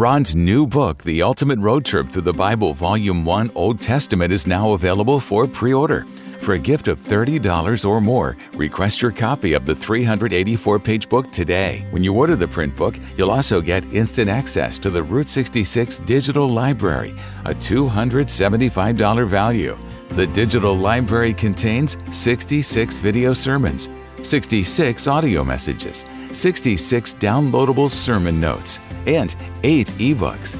Ron's 0.00 0.34
new 0.34 0.66
book, 0.66 1.02
The 1.02 1.20
Ultimate 1.20 1.58
Road 1.58 1.84
Trip 1.84 2.08
Through 2.08 2.22
the 2.22 2.32
Bible, 2.32 2.72
Volume 2.72 3.22
1 3.22 3.50
Old 3.54 3.82
Testament, 3.82 4.32
is 4.32 4.46
now 4.46 4.72
available 4.72 5.20
for 5.20 5.46
pre 5.46 5.74
order. 5.74 6.06
For 6.40 6.54
a 6.54 6.58
gift 6.58 6.88
of 6.88 6.98
$30 6.98 7.84
or 7.84 8.00
more, 8.00 8.38
request 8.54 9.02
your 9.02 9.10
copy 9.12 9.52
of 9.52 9.66
the 9.66 9.74
384 9.74 10.78
page 10.78 11.06
book 11.06 11.30
today. 11.30 11.84
When 11.90 12.02
you 12.02 12.14
order 12.14 12.34
the 12.34 12.48
print 12.48 12.74
book, 12.76 12.96
you'll 13.18 13.30
also 13.30 13.60
get 13.60 13.84
instant 13.92 14.30
access 14.30 14.78
to 14.78 14.88
the 14.88 15.02
Route 15.02 15.28
66 15.28 15.98
Digital 15.98 16.48
Library, 16.48 17.14
a 17.44 17.52
$275 17.52 19.28
value. 19.28 19.78
The 20.12 20.28
digital 20.28 20.74
library 20.74 21.34
contains 21.34 21.98
66 22.10 23.00
video 23.00 23.34
sermons, 23.34 23.90
66 24.22 25.06
audio 25.06 25.44
messages, 25.44 26.06
66 26.32 27.16
downloadable 27.16 27.90
sermon 27.90 28.40
notes, 28.40 28.80
and 29.06 29.36
8 29.62 29.86
ebooks. 29.98 30.58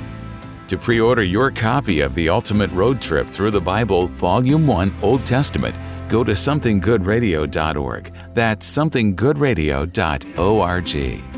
To 0.69 0.79
pre 0.79 1.01
order 1.01 1.25
your 1.25 1.51
copy 1.51 2.01
of 2.01 2.15
The 2.15 2.29
Ultimate 2.29 2.71
Road 2.71 3.03
Trip 3.03 3.27
Through 3.29 3.51
the 3.51 3.61
Bible, 3.61 4.07
Volume 4.07 4.69
1 4.69 4.95
Old 5.03 5.27
Testament, 5.27 5.75
go 6.09 6.23
to 6.23 6.31
somethinggoodradio.org. 6.33 8.15
That's 8.35 8.77
somethinggoodradio.org. 8.77 11.31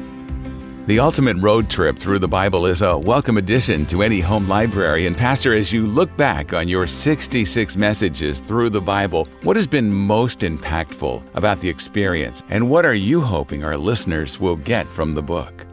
The 0.84 0.98
Ultimate 0.98 1.36
Road 1.36 1.70
Trip 1.70 1.96
Through 1.96 2.18
the 2.18 2.28
Bible 2.28 2.66
is 2.66 2.82
a 2.82 2.98
welcome 2.98 3.38
addition 3.38 3.86
to 3.86 4.02
any 4.02 4.20
home 4.20 4.48
library. 4.48 5.06
And, 5.06 5.16
Pastor, 5.16 5.54
as 5.54 5.72
you 5.72 5.86
look 5.86 6.14
back 6.16 6.52
on 6.52 6.66
your 6.66 6.86
66 6.86 7.76
messages 7.76 8.40
through 8.40 8.68
the 8.68 8.80
Bible, 8.80 9.28
what 9.44 9.54
has 9.54 9.66
been 9.66 9.90
most 9.90 10.40
impactful 10.40 11.22
about 11.34 11.60
the 11.60 11.68
experience? 11.68 12.42
And 12.50 12.68
what 12.68 12.84
are 12.84 12.94
you 12.94 13.20
hoping 13.20 13.64
our 13.64 13.76
listeners 13.76 14.40
will 14.40 14.56
get 14.56 14.88
from 14.88 15.14
the 15.14 15.22
book? 15.22 15.66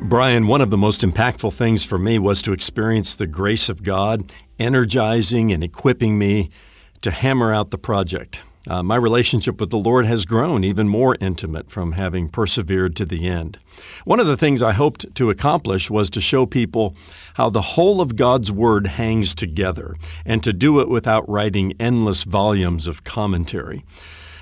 Brian, 0.00 0.46
one 0.46 0.60
of 0.60 0.70
the 0.70 0.78
most 0.78 1.00
impactful 1.00 1.52
things 1.52 1.84
for 1.84 1.98
me 1.98 2.20
was 2.20 2.40
to 2.42 2.52
experience 2.52 3.14
the 3.14 3.26
grace 3.26 3.68
of 3.68 3.82
God 3.82 4.32
energizing 4.58 5.52
and 5.52 5.62
equipping 5.62 6.16
me 6.16 6.50
to 7.00 7.10
hammer 7.10 7.52
out 7.52 7.70
the 7.70 7.78
project. 7.78 8.40
Uh, 8.68 8.82
my 8.82 8.94
relationship 8.94 9.60
with 9.60 9.70
the 9.70 9.78
Lord 9.78 10.06
has 10.06 10.24
grown 10.24 10.62
even 10.62 10.88
more 10.88 11.16
intimate 11.20 11.70
from 11.70 11.92
having 11.92 12.28
persevered 12.28 12.94
to 12.96 13.04
the 13.04 13.26
end. 13.26 13.58
One 14.04 14.20
of 14.20 14.26
the 14.26 14.36
things 14.36 14.62
I 14.62 14.72
hoped 14.72 15.14
to 15.16 15.30
accomplish 15.30 15.90
was 15.90 16.10
to 16.10 16.20
show 16.20 16.46
people 16.46 16.94
how 17.34 17.50
the 17.50 17.62
whole 17.62 18.00
of 18.00 18.14
God's 18.14 18.52
Word 18.52 18.86
hangs 18.86 19.34
together 19.34 19.96
and 20.24 20.42
to 20.44 20.52
do 20.52 20.80
it 20.80 20.88
without 20.88 21.28
writing 21.28 21.72
endless 21.80 22.22
volumes 22.22 22.86
of 22.86 23.04
commentary. 23.04 23.84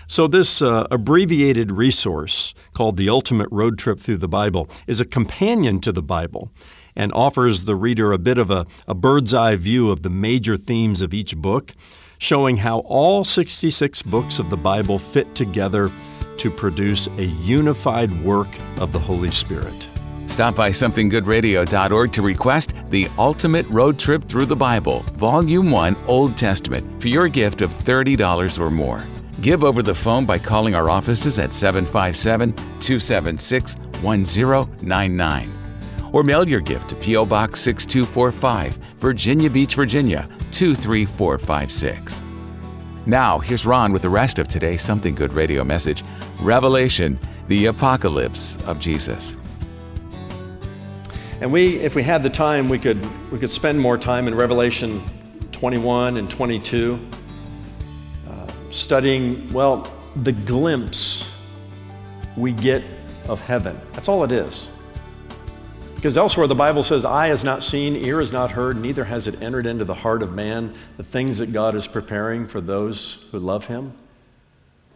So, 0.08 0.28
this 0.28 0.62
uh, 0.62 0.86
abbreviated 0.90 1.72
resource 1.72 2.54
called 2.72 2.96
The 2.96 3.08
Ultimate 3.08 3.48
Road 3.50 3.76
Trip 3.76 3.98
Through 3.98 4.18
the 4.18 4.28
Bible 4.28 4.68
is 4.86 5.00
a 5.00 5.04
companion 5.04 5.80
to 5.80 5.90
the 5.90 6.02
Bible 6.02 6.52
and 6.94 7.12
offers 7.12 7.64
the 7.64 7.74
reader 7.74 8.12
a 8.12 8.18
bit 8.18 8.38
of 8.38 8.50
a, 8.50 8.66
a 8.86 8.94
bird's 8.94 9.34
eye 9.34 9.56
view 9.56 9.90
of 9.90 10.02
the 10.02 10.10
major 10.10 10.56
themes 10.56 11.00
of 11.00 11.12
each 11.12 11.36
book, 11.36 11.72
showing 12.18 12.58
how 12.58 12.78
all 12.80 13.24
66 13.24 14.02
books 14.02 14.38
of 14.38 14.48
the 14.48 14.56
Bible 14.56 14.98
fit 14.98 15.34
together 15.34 15.90
to 16.38 16.50
produce 16.50 17.08
a 17.18 17.24
unified 17.24 18.12
work 18.24 18.48
of 18.78 18.92
the 18.92 19.00
Holy 19.00 19.30
Spirit. 19.32 19.88
Stop 20.28 20.54
by 20.54 20.70
somethinggoodradio.org 20.70 22.12
to 22.12 22.22
request 22.22 22.74
The 22.90 23.08
Ultimate 23.18 23.66
Road 23.68 23.98
Trip 23.98 24.22
Through 24.24 24.46
the 24.46 24.56
Bible, 24.56 25.00
Volume 25.14 25.70
1 25.70 25.96
Old 26.06 26.36
Testament, 26.36 27.00
for 27.00 27.08
your 27.08 27.28
gift 27.28 27.60
of 27.60 27.72
$30 27.72 28.60
or 28.60 28.70
more. 28.70 29.04
Give 29.40 29.64
over 29.64 29.82
the 29.82 29.94
phone 29.94 30.24
by 30.24 30.38
calling 30.38 30.74
our 30.74 30.88
offices 30.88 31.38
at 31.38 31.52
757 31.52 32.52
276 32.52 33.76
1099. 34.00 35.52
Or 36.12 36.22
mail 36.22 36.48
your 36.48 36.60
gift 36.60 36.88
to 36.90 36.94
P.O. 36.96 37.26
Box 37.26 37.60
6245, 37.60 38.76
Virginia 38.98 39.50
Beach, 39.50 39.74
Virginia 39.74 40.26
23456. 40.52 42.22
Now, 43.04 43.38
here's 43.38 43.66
Ron 43.66 43.92
with 43.92 44.02
the 44.02 44.08
rest 44.08 44.38
of 44.38 44.48
today's 44.48 44.80
Something 44.80 45.14
Good 45.14 45.34
radio 45.34 45.64
message 45.64 46.02
Revelation, 46.40 47.18
the 47.48 47.66
Apocalypse 47.66 48.56
of 48.64 48.78
Jesus. 48.78 49.36
And 51.42 51.52
we, 51.52 51.76
if 51.76 51.94
we 51.94 52.02
had 52.02 52.22
the 52.22 52.30
time, 52.30 52.70
we 52.70 52.78
could, 52.78 52.98
we 53.30 53.38
could 53.38 53.50
spend 53.50 53.78
more 53.78 53.98
time 53.98 54.26
in 54.28 54.34
Revelation 54.34 55.04
21 55.52 56.16
and 56.16 56.30
22 56.30 56.98
studying, 58.76 59.52
well, 59.52 59.90
the 60.16 60.32
glimpse 60.32 61.32
we 62.36 62.52
get 62.52 62.82
of 63.28 63.40
heaven. 63.40 63.80
That's 63.92 64.08
all 64.08 64.24
it 64.24 64.32
is. 64.32 64.70
Because 65.94 66.18
elsewhere 66.18 66.46
the 66.46 66.54
Bible 66.54 66.82
says, 66.82 67.04
Eye 67.04 67.28
has 67.28 67.42
not 67.42 67.62
seen, 67.62 67.96
ear 67.96 68.20
has 68.20 68.30
not 68.30 68.52
heard, 68.52 68.76
neither 68.76 69.04
has 69.04 69.26
it 69.26 69.42
entered 69.42 69.66
into 69.66 69.84
the 69.84 69.94
heart 69.94 70.22
of 70.22 70.32
man 70.32 70.74
the 70.98 71.02
things 71.02 71.38
that 71.38 71.52
God 71.52 71.74
is 71.74 71.86
preparing 71.86 72.46
for 72.46 72.60
those 72.60 73.24
who 73.32 73.38
love 73.38 73.66
him. 73.66 73.92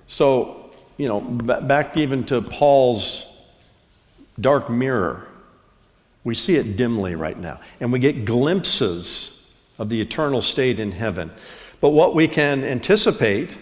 So, 0.06 0.70
you 0.98 1.08
know, 1.08 1.20
back 1.20 1.96
even 1.96 2.24
to 2.24 2.42
Paul's 2.42 3.24
dark 4.38 4.68
mirror, 4.68 5.26
we 6.22 6.34
see 6.34 6.56
it 6.56 6.76
dimly 6.76 7.14
right 7.14 7.38
now. 7.38 7.60
And 7.80 7.92
we 7.92 7.98
get 7.98 8.26
glimpses 8.26 9.48
of 9.78 9.88
the 9.88 10.00
eternal 10.00 10.42
state 10.42 10.78
in 10.78 10.92
heaven. 10.92 11.30
But 11.80 11.90
what 11.90 12.14
we 12.14 12.28
can 12.28 12.62
anticipate 12.62 13.56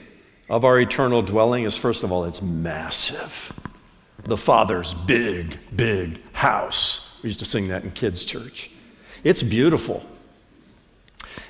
of 0.48 0.64
our 0.64 0.80
eternal 0.80 1.22
dwelling 1.22 1.64
is 1.64 1.76
first 1.76 2.02
of 2.04 2.12
all, 2.12 2.24
it's 2.24 2.42
massive. 2.42 3.52
The 4.24 4.36
Father's 4.36 4.94
big, 4.94 5.58
big 5.74 6.20
house. 6.32 7.18
We 7.22 7.28
used 7.28 7.38
to 7.40 7.44
sing 7.44 7.68
that 7.68 7.84
in 7.84 7.90
kids' 7.90 8.24
church. 8.24 8.70
It's 9.24 9.42
beautiful. 9.42 10.04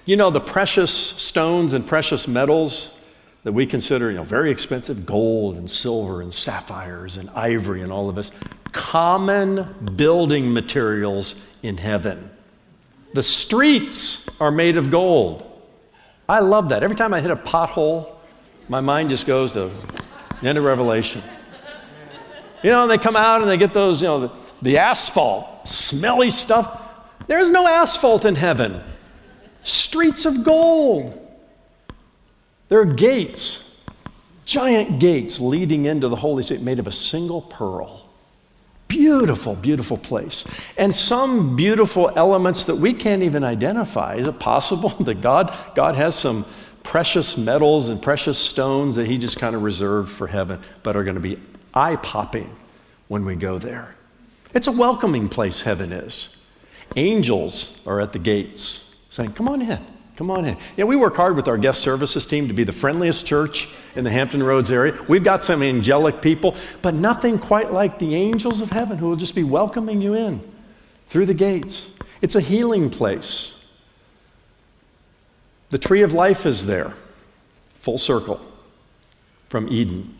You 0.04 0.16
know, 0.16 0.30
the 0.30 0.40
precious 0.40 0.92
stones 0.92 1.74
and 1.74 1.86
precious 1.86 2.26
metals 2.26 2.98
that 3.44 3.52
we 3.52 3.66
consider, 3.66 4.10
you 4.10 4.16
know, 4.16 4.24
very 4.24 4.50
expensive 4.50 5.06
gold 5.06 5.56
and 5.56 5.70
silver 5.70 6.20
and 6.20 6.32
sapphires 6.32 7.16
and 7.16 7.30
ivory 7.30 7.82
and 7.82 7.92
all 7.92 8.08
of 8.08 8.16
this, 8.16 8.30
common 8.72 9.94
building 9.96 10.52
materials 10.52 11.34
in 11.62 11.78
heaven. 11.78 12.30
The 13.14 13.22
streets 13.22 14.28
are 14.40 14.50
made 14.50 14.76
of 14.76 14.90
gold. 14.90 15.44
I 16.28 16.40
love 16.40 16.68
that. 16.70 16.82
Every 16.82 16.96
time 16.96 17.14
I 17.14 17.20
hit 17.20 17.30
a 17.30 17.36
pothole, 17.36 18.17
my 18.68 18.80
mind 18.80 19.10
just 19.10 19.26
goes 19.26 19.52
to 19.52 19.70
the 20.40 20.48
end 20.48 20.58
of 20.58 20.64
Revelation. 20.64 21.22
You 22.62 22.70
know, 22.70 22.86
they 22.86 22.98
come 22.98 23.16
out 23.16 23.40
and 23.40 23.50
they 23.50 23.56
get 23.56 23.72
those, 23.72 24.02
you 24.02 24.08
know, 24.08 24.20
the, 24.26 24.32
the 24.62 24.78
asphalt, 24.78 25.68
smelly 25.68 26.30
stuff. 26.30 26.82
There's 27.26 27.50
no 27.50 27.66
asphalt 27.66 28.24
in 28.24 28.34
heaven. 28.34 28.82
Streets 29.62 30.24
of 30.24 30.44
gold. 30.44 31.24
There 32.68 32.80
are 32.80 32.84
gates, 32.84 33.76
giant 34.44 34.98
gates 34.98 35.40
leading 35.40 35.86
into 35.86 36.08
the 36.08 36.16
holy 36.16 36.42
city 36.42 36.62
made 36.62 36.78
of 36.78 36.86
a 36.86 36.92
single 36.92 37.42
pearl. 37.42 38.06
Beautiful, 38.88 39.54
beautiful 39.54 39.98
place. 39.98 40.44
And 40.76 40.94
some 40.94 41.56
beautiful 41.56 42.10
elements 42.16 42.64
that 42.64 42.76
we 42.76 42.94
can't 42.94 43.22
even 43.22 43.44
identify. 43.44 44.14
Is 44.14 44.26
it 44.26 44.38
possible 44.38 44.88
that 45.00 45.20
God, 45.20 45.56
God 45.74 45.94
has 45.94 46.14
some 46.16 46.44
precious 46.88 47.36
metals 47.36 47.90
and 47.90 48.00
precious 48.00 48.38
stones 48.38 48.96
that 48.96 49.06
He 49.06 49.18
just 49.18 49.38
kind 49.38 49.54
of 49.54 49.62
reserved 49.62 50.10
for 50.10 50.26
heaven, 50.26 50.58
but 50.82 50.96
are 50.96 51.04
going 51.04 51.16
to 51.16 51.20
be 51.20 51.38
eye 51.74 51.96
popping 51.96 52.56
when 53.08 53.26
we 53.26 53.36
go 53.36 53.58
there? 53.58 53.94
It's 54.54 54.68
a 54.68 54.72
welcoming 54.72 55.28
place, 55.28 55.60
heaven 55.60 55.92
is. 55.92 56.34
Angels 56.96 57.78
are 57.86 58.00
at 58.00 58.14
the 58.14 58.18
gates 58.18 58.96
saying, 59.10 59.34
Come 59.34 59.48
on 59.48 59.60
in. 59.60 59.78
Come 60.16 60.30
on 60.30 60.46
in. 60.46 60.56
Yeah, 60.78 60.84
we 60.84 60.96
work 60.96 61.14
hard 61.14 61.36
with 61.36 61.46
our 61.46 61.58
guest 61.58 61.82
services 61.82 62.26
team 62.26 62.48
to 62.48 62.54
be 62.54 62.64
the 62.64 62.72
friendliest 62.72 63.26
church 63.26 63.68
in 63.94 64.02
the 64.02 64.10
Hampton 64.10 64.42
Roads 64.42 64.72
area. 64.72 64.98
We've 65.06 65.22
got 65.22 65.44
some 65.44 65.62
angelic 65.62 66.22
people, 66.22 66.56
but 66.80 66.94
nothing 66.94 67.38
quite 67.38 67.70
like 67.70 67.98
the 67.98 68.14
angels 68.14 68.62
of 68.62 68.70
heaven 68.70 68.96
who 68.96 69.10
will 69.10 69.16
just 69.16 69.34
be 69.34 69.44
welcoming 69.44 70.00
you 70.00 70.14
in 70.14 70.40
through 71.06 71.26
the 71.26 71.34
gates. 71.34 71.90
It's 72.22 72.34
a 72.34 72.40
healing 72.40 72.88
place. 72.88 73.57
The 75.70 75.78
tree 75.78 76.02
of 76.02 76.14
life 76.14 76.46
is 76.46 76.66
there, 76.66 76.94
full 77.74 77.98
circle 77.98 78.40
from 79.48 79.68
Eden. 79.68 80.14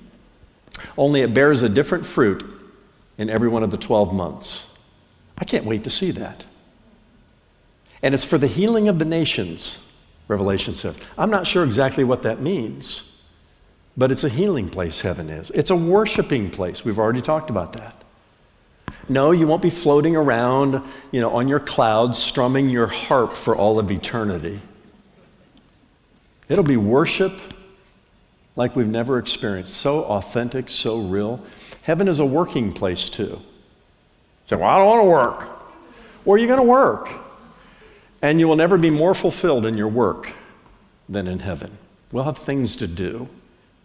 Only 0.97 1.23
it 1.23 1.35
bears 1.35 1.63
a 1.63 1.69
different 1.69 2.05
fruit 2.05 2.45
in 3.17 3.31
every 3.31 3.49
one 3.49 3.63
of 3.63 3.71
the 3.71 3.77
12 3.77 4.13
months. 4.13 4.71
I 5.37 5.45
can't 5.45 5.65
wait 5.65 5.85
to 5.85 5.91
see 5.91 6.11
that. 6.13 6.45
And 8.03 8.15
it's 8.15 8.25
for 8.25 8.39
the 8.39 8.47
healing 8.47 8.89
of 8.89 8.99
the 8.99 9.05
nations. 9.05 9.85
Revelation 10.29 10.75
says. 10.75 10.97
I'm 11.17 11.31
not 11.31 11.47
sure 11.47 11.65
exactly 11.65 12.05
what 12.05 12.23
that 12.23 12.41
means, 12.41 13.17
but 13.97 14.13
it's 14.13 14.25
a 14.25 14.29
healing 14.29 14.69
place, 14.69 15.01
heaven 15.01 15.31
is. 15.31 15.51
It's 15.51 15.71
a 15.71 15.77
worshiping 15.77 16.51
place. 16.51 16.85
We've 16.85 16.99
already 16.99 17.23
talked 17.23 17.51
about 17.51 17.73
that. 17.73 17.95
No, 19.09 19.31
you 19.31 19.47
won't 19.47 19.63
be 19.63 19.71
floating 19.71 20.17
around, 20.17 20.83
you 21.11 21.21
know, 21.21 21.35
on 21.35 21.49
your 21.49 21.61
clouds 21.61 22.19
strumming 22.19 22.69
your 22.69 22.87
harp 22.87 23.35
for 23.35 23.57
all 23.57 23.79
of 23.79 23.91
eternity. 23.91 24.61
It'll 26.49 26.65
be 26.65 26.77
worship 26.77 27.41
like 28.57 28.75
we've 28.75 28.89
never 28.89 29.19
experienced. 29.19 29.75
So 29.75 30.05
authentic, 30.05 30.69
so 30.71 30.99
real. 30.99 31.41
Heaven 31.83 32.09
is 32.09 32.19
a 32.19 32.27
working 32.27 32.73
place 32.73 33.09
too. 33.09 33.41
Say, 34.47 34.57
well, 34.57 34.69
I 34.69 34.79
don't 34.79 34.87
want 34.87 35.03
to 35.03 35.09
work. 35.09 35.49
Where 36.25 36.37
are 36.37 36.39
you 36.39 36.47
going 36.47 36.59
to 36.59 36.63
work? 36.63 37.11
And 38.21 38.41
you 38.41 38.49
will 38.49 38.57
never 38.57 38.77
be 38.77 38.91
more 38.91 39.15
fulfilled 39.15 39.65
in 39.65 39.77
your 39.77 39.89
work 39.89 40.33
than 41.09 41.29
in 41.29 41.39
heaven. 41.39 41.79
We'll 42.11 42.25
have 42.25 42.39
things 42.39 42.77
to 42.77 42.87
do. 42.87 43.29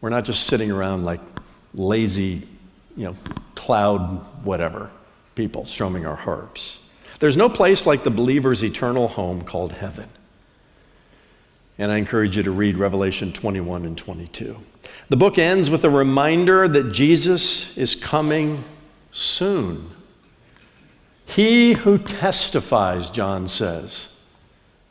We're 0.01 0.10
not 0.10 0.25
just 0.25 0.48
sitting 0.48 0.72
around 0.72 1.05
like 1.05 1.22
lazy, 1.74 2.48
you 2.98 3.05
know, 3.05 3.15
cloud 3.55 4.00
whatever 4.43 4.89
people 5.36 5.65
strumming 5.65 6.05
our 6.05 6.15
harps. 6.15 6.79
There's 7.20 7.38
no 7.38 7.50
place 7.50 7.86
like 7.86 8.03
the 8.03 8.10
believer's 8.10 8.63
eternal 8.63 9.08
home 9.08 9.43
called 9.43 9.72
heaven. 9.74 10.10
And 11.77 11.92
I 11.92 11.98
encourage 11.98 12.38
you 12.38 12.44
to 12.44 12.51
read 12.51 12.77
Revelation 12.77 13.34
21 13.34 13.86
and 13.86 13.98
22. 13.98 14.58
The 15.10 15.18
book 15.18 15.38
ends 15.38 15.70
with 15.70 15.84
a 15.84 15.89
reminder 15.89 16.68
that 16.68 16.92
Jesus 16.92 17.77
is 17.77 17.96
coming 17.96 18.63
soon. 19.12 19.89
He 21.25 21.74
who 21.74 21.98
testifies, 21.98 23.10
John 23.10 23.48
says, 23.48 24.10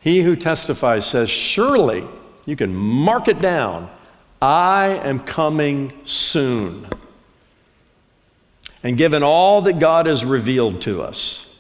he 0.01 0.23
who 0.23 0.35
testifies 0.35 1.07
says, 1.07 1.31
Surely, 1.31 2.05
you 2.45 2.57
can 2.57 2.75
mark 2.75 3.29
it 3.29 3.41
down, 3.41 3.89
I 4.41 5.01
am 5.05 5.21
coming 5.21 5.93
soon. 6.03 6.89
And 8.83 8.99
given 8.99 9.23
all 9.23 9.63
that 9.63 9.79
God 9.79 10.07
has 10.07 10.25
revealed 10.25 10.81
to 10.83 11.03
us, 11.03 11.52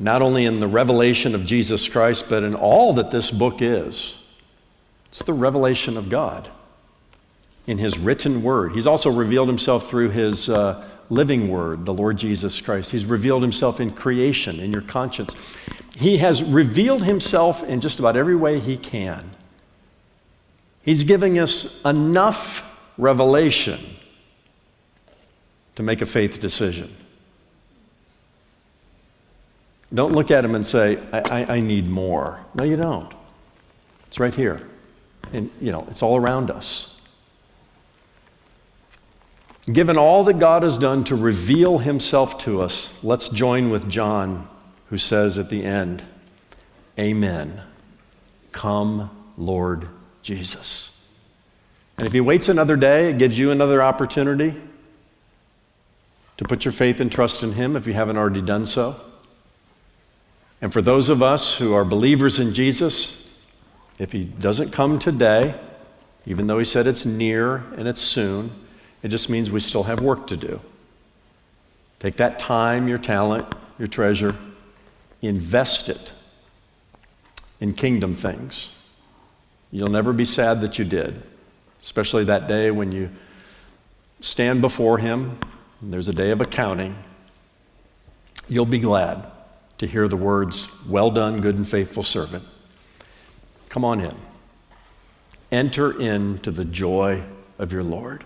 not 0.00 0.22
only 0.22 0.46
in 0.46 0.58
the 0.58 0.66
revelation 0.66 1.34
of 1.34 1.44
Jesus 1.44 1.88
Christ, 1.88 2.26
but 2.28 2.42
in 2.42 2.56
all 2.56 2.94
that 2.94 3.12
this 3.12 3.30
book 3.30 3.62
is, 3.62 4.18
it's 5.08 5.22
the 5.22 5.32
revelation 5.32 5.96
of 5.96 6.08
God 6.08 6.50
in 7.68 7.78
His 7.78 7.98
written 7.98 8.42
word. 8.42 8.72
He's 8.72 8.86
also 8.86 9.10
revealed 9.10 9.46
Himself 9.46 9.88
through 9.88 10.10
His 10.10 10.48
uh, 10.48 10.84
living 11.10 11.48
word, 11.48 11.86
the 11.86 11.94
Lord 11.94 12.16
Jesus 12.16 12.60
Christ. 12.60 12.90
He's 12.90 13.04
revealed 13.04 13.42
Himself 13.42 13.78
in 13.78 13.92
creation, 13.92 14.58
in 14.58 14.72
your 14.72 14.82
conscience. 14.82 15.36
He 16.00 16.16
has 16.16 16.42
revealed 16.42 17.04
himself 17.04 17.62
in 17.62 17.82
just 17.82 17.98
about 17.98 18.16
every 18.16 18.34
way 18.34 18.58
he 18.58 18.78
can. 18.78 19.32
He's 20.82 21.04
giving 21.04 21.38
us 21.38 21.78
enough 21.84 22.64
revelation 22.96 23.78
to 25.74 25.82
make 25.82 26.00
a 26.00 26.06
faith 26.06 26.40
decision. 26.40 26.96
Don't 29.92 30.12
look 30.12 30.30
at 30.30 30.44
him 30.44 30.54
and 30.54 30.66
say, 30.66 30.98
I, 31.12 31.18
I, 31.18 31.54
I, 31.56 31.60
need 31.60 31.88
more. 31.88 32.44
No, 32.54 32.62
you 32.62 32.76
don't. 32.76 33.12
It's 34.06 34.20
right 34.20 34.34
here. 34.34 34.68
And, 35.32 35.50
you 35.60 35.72
know, 35.72 35.86
it's 35.90 36.02
all 36.02 36.16
around 36.16 36.50
us. 36.50 36.96
Given 39.70 39.96
all 39.96 40.24
that 40.24 40.38
God 40.38 40.62
has 40.62 40.78
done 40.78 41.04
to 41.04 41.16
reveal 41.16 41.78
himself 41.78 42.38
to 42.38 42.62
us, 42.62 42.94
let's 43.02 43.28
join 43.28 43.70
with 43.70 43.88
John 43.88 44.48
who 44.90 44.98
says 44.98 45.38
at 45.38 45.50
the 45.50 45.64
end, 45.64 46.02
Amen. 46.98 47.62
Come, 48.52 49.10
Lord 49.38 49.88
Jesus. 50.22 50.90
And 51.96 52.06
if 52.06 52.12
he 52.12 52.20
waits 52.20 52.48
another 52.48 52.76
day, 52.76 53.10
it 53.10 53.18
gives 53.18 53.38
you 53.38 53.50
another 53.50 53.82
opportunity 53.82 54.54
to 56.36 56.44
put 56.44 56.64
your 56.64 56.72
faith 56.72 57.00
and 57.00 57.10
trust 57.10 57.42
in 57.42 57.52
him 57.52 57.76
if 57.76 57.86
you 57.86 57.92
haven't 57.92 58.16
already 58.16 58.42
done 58.42 58.66
so. 58.66 59.00
And 60.62 60.72
for 60.72 60.82
those 60.82 61.08
of 61.08 61.22
us 61.22 61.56
who 61.56 61.72
are 61.74 61.84
believers 61.84 62.38
in 62.38 62.52
Jesus, 62.52 63.28
if 63.98 64.12
he 64.12 64.24
doesn't 64.24 64.70
come 64.70 64.98
today, 64.98 65.54
even 66.26 66.46
though 66.46 66.58
he 66.58 66.64
said 66.64 66.86
it's 66.86 67.06
near 67.06 67.56
and 67.76 67.88
it's 67.88 68.00
soon, 68.00 68.50
it 69.02 69.08
just 69.08 69.30
means 69.30 69.50
we 69.50 69.60
still 69.60 69.84
have 69.84 70.00
work 70.00 70.26
to 70.26 70.36
do. 70.36 70.60
Take 71.98 72.16
that 72.16 72.38
time, 72.38 72.88
your 72.88 72.98
talent, 72.98 73.46
your 73.78 73.88
treasure, 73.88 74.36
invest 75.22 75.88
it 75.88 76.12
in 77.60 77.72
kingdom 77.72 78.16
things. 78.16 78.72
You'll 79.70 79.88
never 79.88 80.12
be 80.12 80.24
sad 80.24 80.60
that 80.60 80.78
you 80.78 80.84
did, 80.84 81.22
especially 81.80 82.24
that 82.24 82.48
day 82.48 82.70
when 82.70 82.92
you 82.92 83.10
stand 84.20 84.60
before 84.60 84.98
Him. 84.98 85.38
there's 85.82 86.08
a 86.08 86.12
day 86.12 86.30
of 86.30 86.40
accounting. 86.40 86.96
You'll 88.48 88.66
be 88.66 88.78
glad 88.78 89.24
to 89.80 89.86
hear 89.86 90.06
the 90.06 90.16
words, 90.16 90.68
Well 90.86 91.10
done, 91.10 91.40
good 91.40 91.56
and 91.56 91.66
faithful 91.66 92.02
servant. 92.02 92.44
Come 93.70 93.82
on 93.82 93.98
in. 93.98 94.14
Enter 95.50 95.98
into 95.98 96.50
the 96.50 96.66
joy 96.66 97.22
of 97.58 97.72
your 97.72 97.82
Lord. 97.82 98.24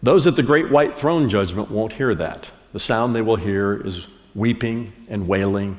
Those 0.00 0.28
at 0.28 0.36
the 0.36 0.44
great 0.44 0.70
white 0.70 0.96
throne 0.96 1.28
judgment 1.28 1.72
won't 1.72 1.94
hear 1.94 2.14
that. 2.14 2.52
The 2.72 2.78
sound 2.78 3.16
they 3.16 3.20
will 3.20 3.34
hear 3.34 3.84
is 3.84 4.06
weeping 4.32 4.92
and 5.08 5.26
wailing 5.26 5.76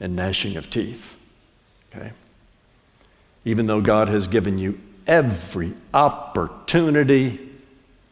and 0.00 0.16
gnashing 0.16 0.56
of 0.56 0.68
teeth. 0.68 1.14
Okay? 1.94 2.10
Even 3.44 3.68
though 3.68 3.80
God 3.80 4.08
has 4.08 4.26
given 4.26 4.58
you 4.58 4.80
every 5.06 5.74
opportunity 5.94 7.48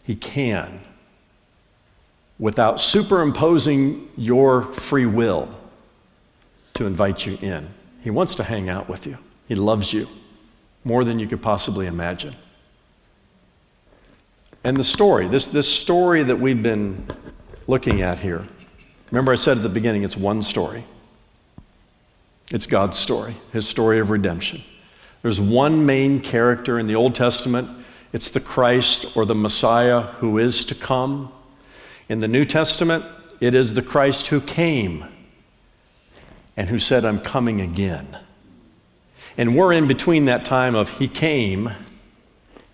He 0.05 0.15
can 0.15 0.81
without 2.39 2.81
superimposing 2.81 4.09
your 4.17 4.63
free 4.63 5.07
will 5.07 5.49
to 6.75 6.87
invite 6.87 7.25
you 7.25 7.39
in. 7.41 7.69
He 8.03 8.11
wants 8.11 8.35
to 8.37 8.45
hang 8.45 8.69
out 8.69 8.89
with 8.89 9.07
you, 9.07 9.19
He 9.49 9.55
loves 9.55 9.93
you 9.93 10.09
more 10.85 11.03
than 11.03 11.19
you 11.19 11.27
could 11.27 11.43
possibly 11.43 11.87
imagine. 11.87 12.37
And 14.63 14.77
the 14.77 14.85
story, 14.85 15.29
this, 15.29 15.49
this 15.49 15.73
story 15.73 16.23
that 16.23 16.39
we've 16.39 16.63
been 16.63 17.09
looking 17.67 18.03
at 18.03 18.21
here, 18.21 18.47
Remember, 19.11 19.33
I 19.33 19.37
said 19.37 19.57
at 19.57 19.63
the 19.63 19.69
beginning, 19.69 20.03
it's 20.03 20.17
one 20.17 20.43
story. 20.43 20.85
It's 22.51 22.67
God's 22.67 22.99
story, 22.99 23.35
His 23.53 23.69
story 23.69 23.99
of 23.99 24.11
redemption. 24.11 24.63
There's 25.23 25.41
one 25.41 25.87
main 25.87 26.21
character 26.21 26.79
in 26.79 26.87
the 26.87 26.97
Old 26.97 27.15
Testament 27.15 27.71
it's 28.13 28.31
the 28.31 28.41
Christ 28.41 29.15
or 29.17 29.27
the 29.27 29.35
Messiah 29.35 30.01
who 30.01 30.39
is 30.39 30.65
to 30.67 30.75
come. 30.75 31.31
In 32.09 32.21
the 32.21 32.29
New 32.29 32.45
Testament, 32.45 33.05
it 33.41 33.55
is 33.55 33.75
the 33.75 33.83
Christ 33.83 34.29
who 34.29 34.41
came 34.41 35.07
and 36.57 36.69
who 36.69 36.79
said, 36.79 37.05
I'm 37.05 37.19
coming 37.19 37.61
again. 37.61 38.19
And 39.37 39.57
we're 39.57 39.73
in 39.73 39.89
between 39.89 40.27
that 40.27 40.45
time 40.45 40.75
of 40.75 40.89
He 40.99 41.09
came 41.09 41.71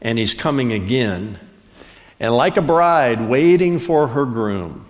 and 0.00 0.18
He's 0.18 0.34
coming 0.34 0.72
again. 0.72 1.38
And 2.20 2.36
like 2.36 2.56
a 2.56 2.62
bride 2.62 3.28
waiting 3.28 3.78
for 3.78 4.08
her 4.08 4.24
groom, 4.24 4.84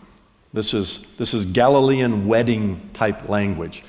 this 0.52 0.74
is, 0.74 1.06
this 1.16 1.32
is 1.32 1.46
Galilean 1.46 2.26
wedding 2.26 2.90
type 2.92 3.28
language. 3.28 3.84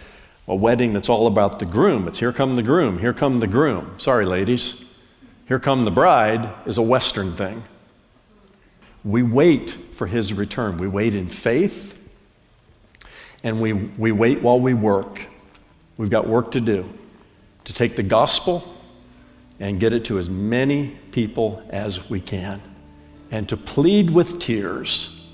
A 0.47 0.55
wedding 0.55 0.93
that's 0.93 1.09
all 1.09 1.27
about 1.27 1.59
the 1.59 1.65
groom. 1.65 2.07
It's 2.07 2.19
here 2.19 2.31
come 2.31 2.55
the 2.55 2.63
groom, 2.63 2.99
here 2.99 3.13
come 3.13 3.39
the 3.39 3.47
groom. 3.47 3.95
Sorry, 3.97 4.25
ladies. 4.25 4.85
Here 5.47 5.59
come 5.59 5.83
the 5.83 5.91
bride 5.91 6.53
is 6.65 6.77
a 6.77 6.81
Western 6.81 7.33
thing. 7.35 7.63
We 9.03 9.23
wait 9.23 9.71
for 9.71 10.07
his 10.07 10.33
return. 10.33 10.77
We 10.77 10.87
wait 10.87 11.15
in 11.15 11.27
faith 11.27 11.99
and 13.43 13.59
we, 13.61 13.73
we 13.73 14.11
wait 14.11 14.41
while 14.41 14.59
we 14.59 14.73
work. 14.73 15.21
We've 15.97 16.09
got 16.09 16.27
work 16.27 16.51
to 16.51 16.61
do 16.61 16.89
to 17.65 17.73
take 17.73 17.95
the 17.95 18.03
gospel 18.03 18.63
and 19.59 19.79
get 19.79 19.93
it 19.93 20.05
to 20.05 20.19
as 20.19 20.29
many 20.29 20.97
people 21.11 21.61
as 21.69 22.09
we 22.09 22.19
can, 22.19 22.61
and 23.31 23.47
to 23.49 23.55
plead 23.55 24.09
with 24.09 24.39
tears 24.39 25.25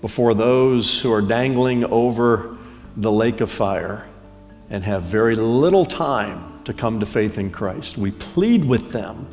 before 0.00 0.34
those 0.34 1.00
who 1.00 1.12
are 1.12 1.22
dangling 1.22 1.84
over 1.84 2.56
the 2.96 3.10
lake 3.10 3.40
of 3.40 3.50
fire 3.50 4.06
and 4.68 4.84
have 4.84 5.02
very 5.02 5.36
little 5.36 5.84
time 5.84 6.62
to 6.64 6.74
come 6.74 7.00
to 7.00 7.06
faith 7.06 7.38
in 7.38 7.50
Christ. 7.50 7.96
We 7.96 8.10
plead 8.10 8.64
with 8.64 8.90
them 8.90 9.26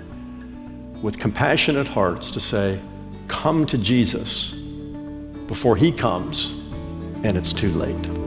with 1.01 1.19
compassionate 1.19 1.87
hearts 1.87 2.31
to 2.31 2.39
say, 2.39 2.79
Come 3.27 3.65
to 3.67 3.77
Jesus 3.77 4.51
before 5.47 5.75
he 5.75 5.91
comes 5.91 6.61
and 7.23 7.37
it's 7.37 7.53
too 7.53 7.71
late. 7.71 8.23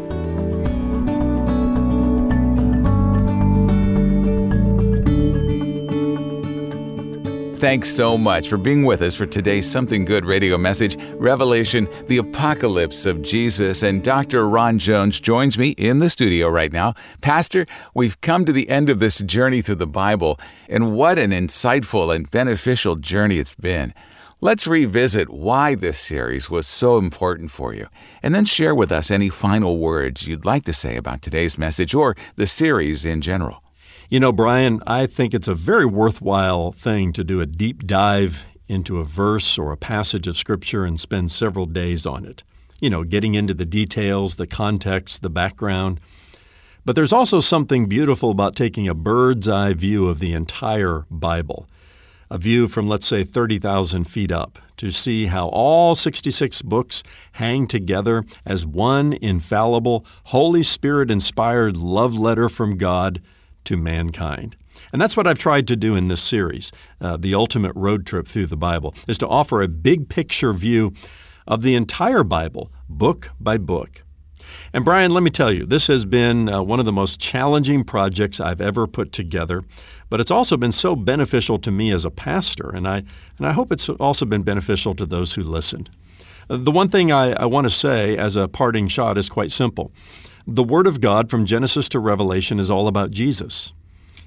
Thanks 7.58 7.90
so 7.90 8.18
much 8.18 8.48
for 8.48 8.58
being 8.58 8.84
with 8.84 9.00
us 9.00 9.16
for 9.16 9.24
today's 9.24 9.68
Something 9.68 10.04
Good 10.04 10.26
radio 10.26 10.58
message, 10.58 10.96
Revelation, 11.14 11.88
the 12.06 12.18
Apocalypse 12.18 13.06
of 13.06 13.22
Jesus. 13.22 13.82
And 13.82 14.04
Dr. 14.04 14.46
Ron 14.46 14.78
Jones 14.78 15.20
joins 15.20 15.56
me 15.56 15.70
in 15.70 15.98
the 15.98 16.10
studio 16.10 16.48
right 16.48 16.72
now. 16.72 16.94
Pastor, 17.22 17.66
we've 17.94 18.20
come 18.20 18.44
to 18.44 18.52
the 18.52 18.68
end 18.68 18.90
of 18.90 19.00
this 19.00 19.18
journey 19.20 19.62
through 19.62 19.76
the 19.76 19.86
Bible, 19.86 20.38
and 20.68 20.94
what 20.94 21.18
an 21.18 21.30
insightful 21.30 22.14
and 22.14 22.30
beneficial 22.30 22.94
journey 22.94 23.38
it's 23.38 23.54
been. 23.54 23.94
Let's 24.42 24.66
revisit 24.66 25.30
why 25.30 25.74
this 25.76 25.98
series 25.98 26.50
was 26.50 26.66
so 26.66 26.98
important 26.98 27.50
for 27.50 27.72
you, 27.72 27.86
and 28.22 28.34
then 28.34 28.44
share 28.44 28.74
with 28.74 28.92
us 28.92 29.10
any 29.10 29.30
final 29.30 29.78
words 29.78 30.28
you'd 30.28 30.44
like 30.44 30.64
to 30.64 30.74
say 30.74 30.96
about 30.96 31.22
today's 31.22 31.56
message 31.56 31.94
or 31.94 32.14
the 32.34 32.46
series 32.46 33.06
in 33.06 33.22
general. 33.22 33.64
You 34.10 34.20
know, 34.20 34.32
Brian, 34.32 34.82
I 34.86 35.06
think 35.06 35.32
it's 35.32 35.48
a 35.48 35.54
very 35.54 35.86
worthwhile 35.86 36.70
thing 36.72 37.14
to 37.14 37.24
do 37.24 37.40
a 37.40 37.46
deep 37.46 37.86
dive 37.86 38.44
into 38.68 38.98
a 38.98 39.04
verse 39.04 39.56
or 39.56 39.72
a 39.72 39.76
passage 39.78 40.26
of 40.26 40.36
Scripture 40.36 40.84
and 40.84 41.00
spend 41.00 41.32
several 41.32 41.64
days 41.64 42.04
on 42.04 42.26
it. 42.26 42.42
You 42.78 42.90
know, 42.90 43.04
getting 43.04 43.34
into 43.34 43.54
the 43.54 43.64
details, 43.64 44.36
the 44.36 44.46
context, 44.46 45.22
the 45.22 45.30
background. 45.30 45.98
But 46.84 46.94
there's 46.94 47.12
also 47.12 47.40
something 47.40 47.86
beautiful 47.86 48.32
about 48.32 48.54
taking 48.54 48.86
a 48.86 48.92
bird's 48.92 49.48
eye 49.48 49.72
view 49.72 50.08
of 50.08 50.18
the 50.18 50.34
entire 50.34 51.06
Bible, 51.10 51.70
a 52.30 52.38
view 52.38 52.68
from, 52.68 52.88
let's 52.88 53.06
say, 53.06 53.24
30,000 53.24 54.04
feet 54.04 54.30
up, 54.30 54.58
to 54.76 54.90
see 54.90 55.26
how 55.26 55.48
all 55.48 55.94
66 55.94 56.62
books 56.62 57.02
hang 57.32 57.66
together 57.66 58.24
as 58.44 58.66
one 58.66 59.12
infallible, 59.14 60.04
Holy 60.24 60.62
Spirit 60.62 61.10
inspired 61.10 61.76
love 61.76 62.14
letter 62.14 62.48
from 62.48 62.76
God 62.76 63.22
to 63.64 63.76
mankind. 63.76 64.56
And 64.92 65.00
that's 65.00 65.16
what 65.16 65.26
I've 65.26 65.38
tried 65.38 65.66
to 65.68 65.76
do 65.76 65.94
in 65.94 66.08
this 66.08 66.22
series, 66.22 66.72
uh, 67.00 67.16
The 67.16 67.34
Ultimate 67.34 67.72
Road 67.74 68.06
Trip 68.06 68.26
Through 68.26 68.46
the 68.46 68.56
Bible, 68.56 68.94
is 69.08 69.18
to 69.18 69.28
offer 69.28 69.62
a 69.62 69.68
big 69.68 70.08
picture 70.08 70.52
view 70.52 70.92
of 71.46 71.62
the 71.62 71.74
entire 71.74 72.24
Bible, 72.24 72.70
book 72.88 73.30
by 73.40 73.58
book. 73.58 74.02
And 74.72 74.84
Brian, 74.84 75.10
let 75.10 75.22
me 75.22 75.30
tell 75.30 75.52
you, 75.52 75.66
this 75.66 75.86
has 75.86 76.04
been 76.04 76.48
uh, 76.48 76.62
one 76.62 76.78
of 76.78 76.86
the 76.86 76.92
most 76.92 77.20
challenging 77.20 77.84
projects 77.84 78.40
I've 78.40 78.60
ever 78.60 78.86
put 78.86 79.12
together, 79.12 79.64
but 80.08 80.20
it's 80.20 80.30
also 80.30 80.56
been 80.56 80.72
so 80.72 80.96
beneficial 80.96 81.58
to 81.58 81.70
me 81.70 81.92
as 81.92 82.04
a 82.04 82.10
pastor, 82.10 82.70
and 82.70 82.86
I, 82.86 83.02
and 83.38 83.46
I 83.46 83.52
hope 83.52 83.72
it's 83.72 83.88
also 83.88 84.24
been 84.24 84.42
beneficial 84.42 84.94
to 84.94 85.06
those 85.06 85.34
who 85.34 85.42
listened. 85.42 85.90
The 86.48 86.70
one 86.70 86.88
thing 86.88 87.10
I, 87.10 87.32
I 87.32 87.44
want 87.46 87.64
to 87.64 87.70
say 87.70 88.16
as 88.16 88.36
a 88.36 88.46
parting 88.46 88.86
shot 88.88 89.18
is 89.18 89.28
quite 89.28 89.50
simple. 89.50 89.90
The 90.46 90.62
Word 90.62 90.86
of 90.86 91.00
God 91.00 91.28
from 91.28 91.44
Genesis 91.44 91.88
to 91.88 91.98
Revelation 91.98 92.60
is 92.60 92.70
all 92.70 92.86
about 92.86 93.10
Jesus. 93.10 93.72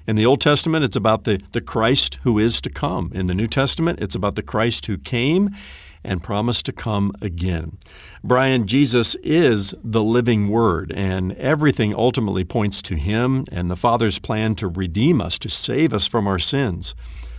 In 0.06 0.16
the 0.16 0.26
Old 0.26 0.40
Testament, 0.40 0.84
it's 0.84 0.96
about 0.96 1.24
the, 1.24 1.40
the 1.52 1.60
Christ 1.60 2.18
who 2.22 2.38
is 2.38 2.60
to 2.62 2.70
come. 2.70 3.10
In 3.14 3.26
the 3.26 3.34
New 3.34 3.46
Testament, 3.46 4.00
it's 4.02 4.14
about 4.14 4.34
the 4.34 4.42
Christ 4.42 4.84
who 4.86 4.98
came 4.98 5.56
and 6.02 6.22
promised 6.22 6.66
to 6.66 6.72
come 6.72 7.12
again. 7.20 7.78
Brian, 8.24 8.66
Jesus 8.66 9.14
is 9.16 9.74
the 9.82 10.02
living 10.02 10.48
Word, 10.48 10.92
and 10.94 11.32
everything 11.32 11.94
ultimately 11.94 12.44
points 12.44 12.80
to 12.82 12.96
Him 12.96 13.44
and 13.52 13.70
the 13.70 13.76
Father's 13.76 14.18
plan 14.18 14.54
to 14.56 14.68
redeem 14.68 15.20
us, 15.20 15.38
to 15.40 15.48
save 15.48 15.92
us 15.92 16.06
from 16.06 16.26
our 16.26 16.38
sins 16.38 16.94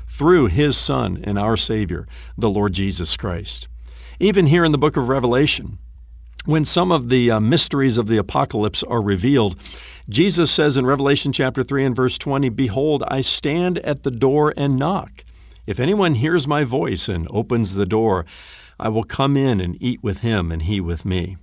through 0.07 0.47
His 0.47 0.77
Son 0.77 1.19
and 1.23 1.39
our 1.39 1.57
Savior, 1.57 2.07
the 2.37 2.49
Lord 2.49 2.73
Jesus 2.73 3.17
Christ. 3.17 3.67
Even 4.19 4.47
here 4.47 4.63
in 4.63 4.71
the 4.71 4.77
book 4.77 4.97
of 4.97 5.09
Revelation, 5.09 5.79
when 6.45 6.65
some 6.65 6.91
of 6.91 7.09
the 7.09 7.31
uh, 7.31 7.39
mysteries 7.39 7.97
of 7.97 8.07
the 8.07 8.17
apocalypse 8.17 8.83
are 8.83 9.01
revealed, 9.01 9.59
Jesus 10.09 10.51
says 10.51 10.75
in 10.75 10.85
Revelation 10.85 11.31
chapter 11.31 11.63
3 11.63 11.85
and 11.85 11.95
verse 11.95 12.17
20, 12.17 12.49
Behold, 12.49 13.03
I 13.07 13.21
stand 13.21 13.77
at 13.79 14.03
the 14.03 14.11
door 14.11 14.53
and 14.57 14.77
knock. 14.77 15.23
If 15.65 15.79
anyone 15.79 16.15
hears 16.15 16.47
my 16.47 16.63
voice 16.63 17.07
and 17.07 17.27
opens 17.29 17.75
the 17.75 17.85
door, 17.85 18.25
I 18.79 18.89
will 18.89 19.03
come 19.03 19.37
in 19.37 19.61
and 19.61 19.81
eat 19.81 20.01
with 20.01 20.19
him 20.19 20.51
and 20.51 20.63
he 20.63 20.81
with 20.81 21.05
me. 21.05 21.37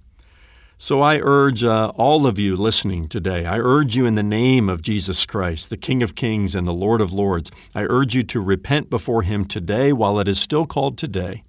So 0.77 1.03
I 1.03 1.19
urge 1.19 1.65
uh, 1.65 1.93
all 1.97 2.27
of 2.27 2.39
you 2.39 2.55
listening 2.55 3.09
today, 3.09 3.45
I 3.47 3.59
urge 3.59 3.97
you 3.97 4.07
in 4.07 4.15
the 4.15 4.23
name 4.23 4.69
of 4.69 4.83
Jesus 4.83 5.27
Christ, 5.27 5.71
the 5.71 5.77
King 5.77 6.03
of 6.03 6.15
Kings 6.15 6.55
and 6.55 6.69
the 6.69 6.73
Lord 6.73 7.01
of 7.01 7.13
Lords, 7.13 7.51
I 7.75 7.83
urge 7.83 8.15
you 8.15 8.23
to 8.25 8.41
repent 8.41 8.89
before 8.89 9.23
him 9.23 9.45
today 9.45 9.93
while 9.93 10.21
it 10.21 10.29
is 10.29 10.41
still 10.41 10.67
called 10.67 10.97
today 10.97 11.43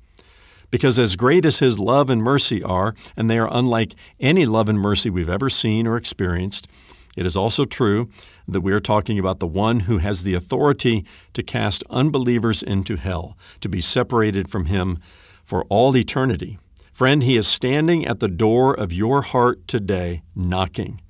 because 0.72 1.00
as 1.00 1.16
great 1.16 1.46
as 1.46 1.60
His 1.60 1.80
love 1.80 2.10
and 2.10 2.22
mercy 2.22 2.64
are, 2.64 2.94
and 3.16 3.30
they 3.30 3.40
are 3.40 3.50
unlike 3.52 3.96
any 4.20 4.46
love 4.46 4.70
and 4.70 4.80
mercy 4.80 5.10
we've 5.10 5.30
ever 5.30 5.50
seen 5.50 5.88
or 5.88 5.98
experienced, 5.98 6.68
it 7.16 7.26
is 7.26 7.36
also 7.36 7.66
true 7.66 8.10
that 8.48 8.62
we 8.62 8.72
are 8.72 8.80
talking 8.80 9.20
about 9.20 9.40
the 9.40 9.48
one 9.48 9.82
who 9.82 9.98
has 9.98 10.24
the 10.24 10.34
authority 10.34 11.06
to 11.34 11.44
cast 11.44 11.84
unbelievers 11.90 12.64
into 12.64 12.96
hell, 12.96 13.38
to 13.62 13.70
be 13.70 13.82
separated 13.82 14.50
from 14.50 14.66
Him 14.66 15.00
for 15.44 15.64
all 15.66 15.96
eternity. 15.96 16.58
Friend, 16.92 17.24
He 17.24 17.38
is 17.38 17.48
standing 17.48 18.06
at 18.06 18.20
the 18.20 18.28
door 18.28 18.74
of 18.74 18.94
your 18.94 19.22
heart 19.22 19.68
today, 19.68 20.22
knocking. 20.36 21.02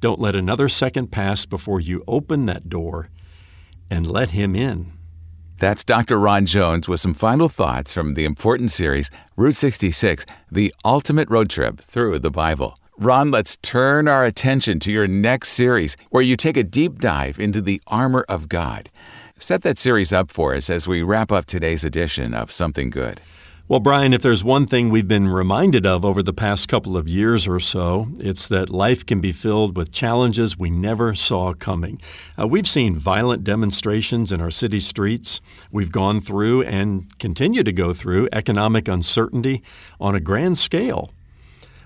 Don't 0.00 0.20
let 0.20 0.34
another 0.34 0.68
second 0.68 1.08
pass 1.12 1.46
before 1.46 1.80
you 1.80 2.02
open 2.08 2.46
that 2.46 2.68
door 2.68 3.08
and 3.90 4.10
let 4.10 4.30
Him 4.30 4.56
in. 4.56 4.92
That's 5.58 5.84
Dr. 5.84 6.18
Ron 6.18 6.46
Jones 6.46 6.88
with 6.88 6.98
some 6.98 7.14
final 7.14 7.48
thoughts 7.48 7.92
from 7.92 8.14
the 8.14 8.24
important 8.24 8.72
series, 8.72 9.12
Route 9.36 9.54
66 9.54 10.26
The 10.50 10.74
Ultimate 10.84 11.30
Road 11.30 11.48
Trip 11.50 11.80
Through 11.80 12.18
the 12.18 12.32
Bible. 12.32 12.76
Ron, 12.98 13.30
let's 13.30 13.56
turn 13.62 14.06
our 14.06 14.26
attention 14.26 14.78
to 14.80 14.92
your 14.92 15.06
next 15.06 15.48
series, 15.48 15.96
where 16.10 16.22
you 16.22 16.36
take 16.36 16.58
a 16.58 16.62
deep 16.62 16.98
dive 16.98 17.38
into 17.38 17.62
the 17.62 17.80
armor 17.86 18.22
of 18.28 18.50
God. 18.50 18.90
Set 19.38 19.62
that 19.62 19.78
series 19.78 20.12
up 20.12 20.30
for 20.30 20.54
us 20.54 20.68
as 20.68 20.86
we 20.86 21.02
wrap 21.02 21.32
up 21.32 21.46
today's 21.46 21.84
edition 21.84 22.34
of 22.34 22.50
Something 22.50 22.90
Good. 22.90 23.22
Well, 23.66 23.80
Brian, 23.80 24.12
if 24.12 24.20
there's 24.20 24.44
one 24.44 24.66
thing 24.66 24.90
we've 24.90 25.08
been 25.08 25.28
reminded 25.28 25.86
of 25.86 26.04
over 26.04 26.22
the 26.22 26.34
past 26.34 26.68
couple 26.68 26.94
of 26.94 27.08
years 27.08 27.48
or 27.48 27.58
so, 27.58 28.08
it's 28.18 28.46
that 28.48 28.68
life 28.68 29.06
can 29.06 29.22
be 29.22 29.32
filled 29.32 29.74
with 29.74 29.90
challenges 29.90 30.58
we 30.58 30.68
never 30.68 31.14
saw 31.14 31.54
coming. 31.54 31.98
Uh, 32.38 32.46
we've 32.46 32.68
seen 32.68 32.94
violent 32.94 33.42
demonstrations 33.42 34.32
in 34.32 34.42
our 34.42 34.50
city 34.50 34.80
streets. 34.80 35.40
We've 35.70 35.90
gone 35.90 36.20
through 36.20 36.64
and 36.64 37.18
continue 37.18 37.62
to 37.62 37.72
go 37.72 37.94
through 37.94 38.28
economic 38.32 38.86
uncertainty 38.86 39.62
on 39.98 40.14
a 40.14 40.20
grand 40.20 40.58
scale. 40.58 41.10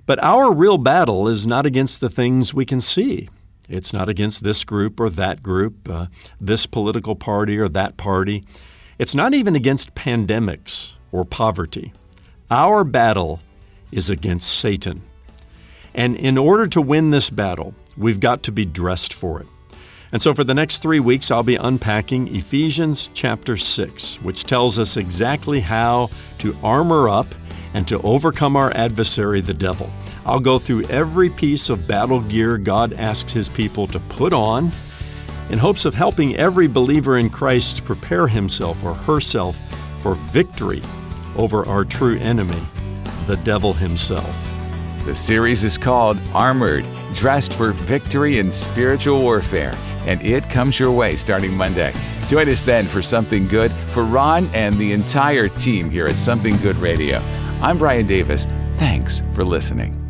But 0.07 0.23
our 0.23 0.53
real 0.53 0.79
battle 0.79 1.27
is 1.27 1.47
not 1.47 1.67
against 1.67 2.01
the 2.01 2.09
things 2.09 2.55
we 2.55 2.65
can 2.65 2.81
see. 2.81 3.29
It's 3.69 3.93
not 3.93 4.09
against 4.09 4.45
this 4.45 4.63
group 4.63 5.01
or 5.01 5.11
that 5.11 5.43
group, 5.43 5.89
uh, 5.89 6.07
this 6.41 6.67
political 6.67 7.17
party 7.17 7.59
or 7.59 7.69
that 7.69 7.97
party. 7.97 8.45
It's 8.99 9.15
not 9.15 9.35
even 9.35 9.57
against 9.57 9.97
pandemics 9.97 10.95
or 11.11 11.25
poverty. 11.25 11.93
Our 12.51 12.85
battle 12.85 13.41
is 13.91 14.09
against 14.09 14.49
Satan. 14.49 15.03
And 15.93 16.17
in 16.17 16.39
order 16.39 16.69
to 16.69 16.81
win 16.81 17.11
this 17.11 17.29
battle, 17.29 17.75
we've 17.97 18.21
got 18.21 18.45
to 18.45 18.53
be 18.53 18.65
dressed 18.65 19.13
for 19.13 19.41
it. 19.41 19.49
And 20.13 20.23
so 20.23 20.35
for 20.35 20.45
the 20.45 20.55
next 20.55 20.79
three 20.79 21.01
weeks, 21.01 21.33
I'll 21.33 21.43
be 21.43 21.57
unpacking 21.57 22.35
Ephesians 22.35 23.11
chapter 23.13 23.57
6, 23.57 24.23
which 24.23 24.45
tells 24.45 24.79
us 24.79 24.97
exactly 24.97 25.61
how 25.61 26.11
to 26.39 26.57
armor 26.63 27.09
up 27.09 27.35
and 27.77 27.87
to 27.87 28.01
overcome 28.01 28.57
our 28.57 28.75
adversary, 28.75 29.43
the 29.43 29.53
devil. 29.53 29.91
I'll 30.25 30.41
go 30.41 30.59
through 30.59 30.85
every 30.85 31.29
piece 31.29 31.69
of 31.69 31.87
battle 31.87 32.23
gear 32.23 32.57
God 32.57 32.95
asks 32.95 33.35
His 33.35 33.51
people 33.51 33.87
to 33.89 34.01
put 34.01 34.33
on 34.33 34.73
in 35.51 35.59
hopes 35.59 35.85
of 35.85 35.95
helping 35.95 36.35
every 36.37 36.69
believer 36.69 37.19
in 37.19 37.29
Christ 37.29 37.85
prepare 37.85 38.29
himself 38.29 38.83
or 38.83 38.95
herself 38.95 39.59
for 40.01 40.15
victory 40.15 40.81
over 41.37 41.69
our 41.69 41.85
true 41.85 42.17
enemy, 42.17 42.63
the 43.27 43.37
devil 43.45 43.75
himself. 43.75 44.43
The 45.05 45.15
series 45.15 45.63
is 45.63 45.77
called 45.77 46.19
Armored, 46.33 46.87
Dressed 47.15 47.53
for 47.53 47.73
Victory 47.73 48.39
in 48.39 48.51
Spiritual 48.51 49.21
Warfare, 49.21 49.75
and 50.07 50.21
it 50.23 50.49
comes 50.49 50.81
your 50.81 50.93
way 50.93 51.17
starting 51.17 51.55
Monday. 51.55 51.93
Join 52.29 52.49
us 52.49 52.63
then 52.63 52.89
for 52.89 53.03
Something 53.03 53.47
Good 53.47 53.71
for 53.89 54.03
Ron 54.03 54.49
and 54.55 54.75
the 54.77 54.93
entire 54.93 55.49
team 55.49 55.91
here 55.91 56.07
at 56.07 56.19
Something 56.19 56.57
Good 56.57 56.77
Radio. 56.77 57.21
I'm 57.63 57.79
Brian 57.79 58.07
Davis. 58.07 58.47
Thanks 58.75 59.23
for 59.33 59.45
listening. 59.45 60.06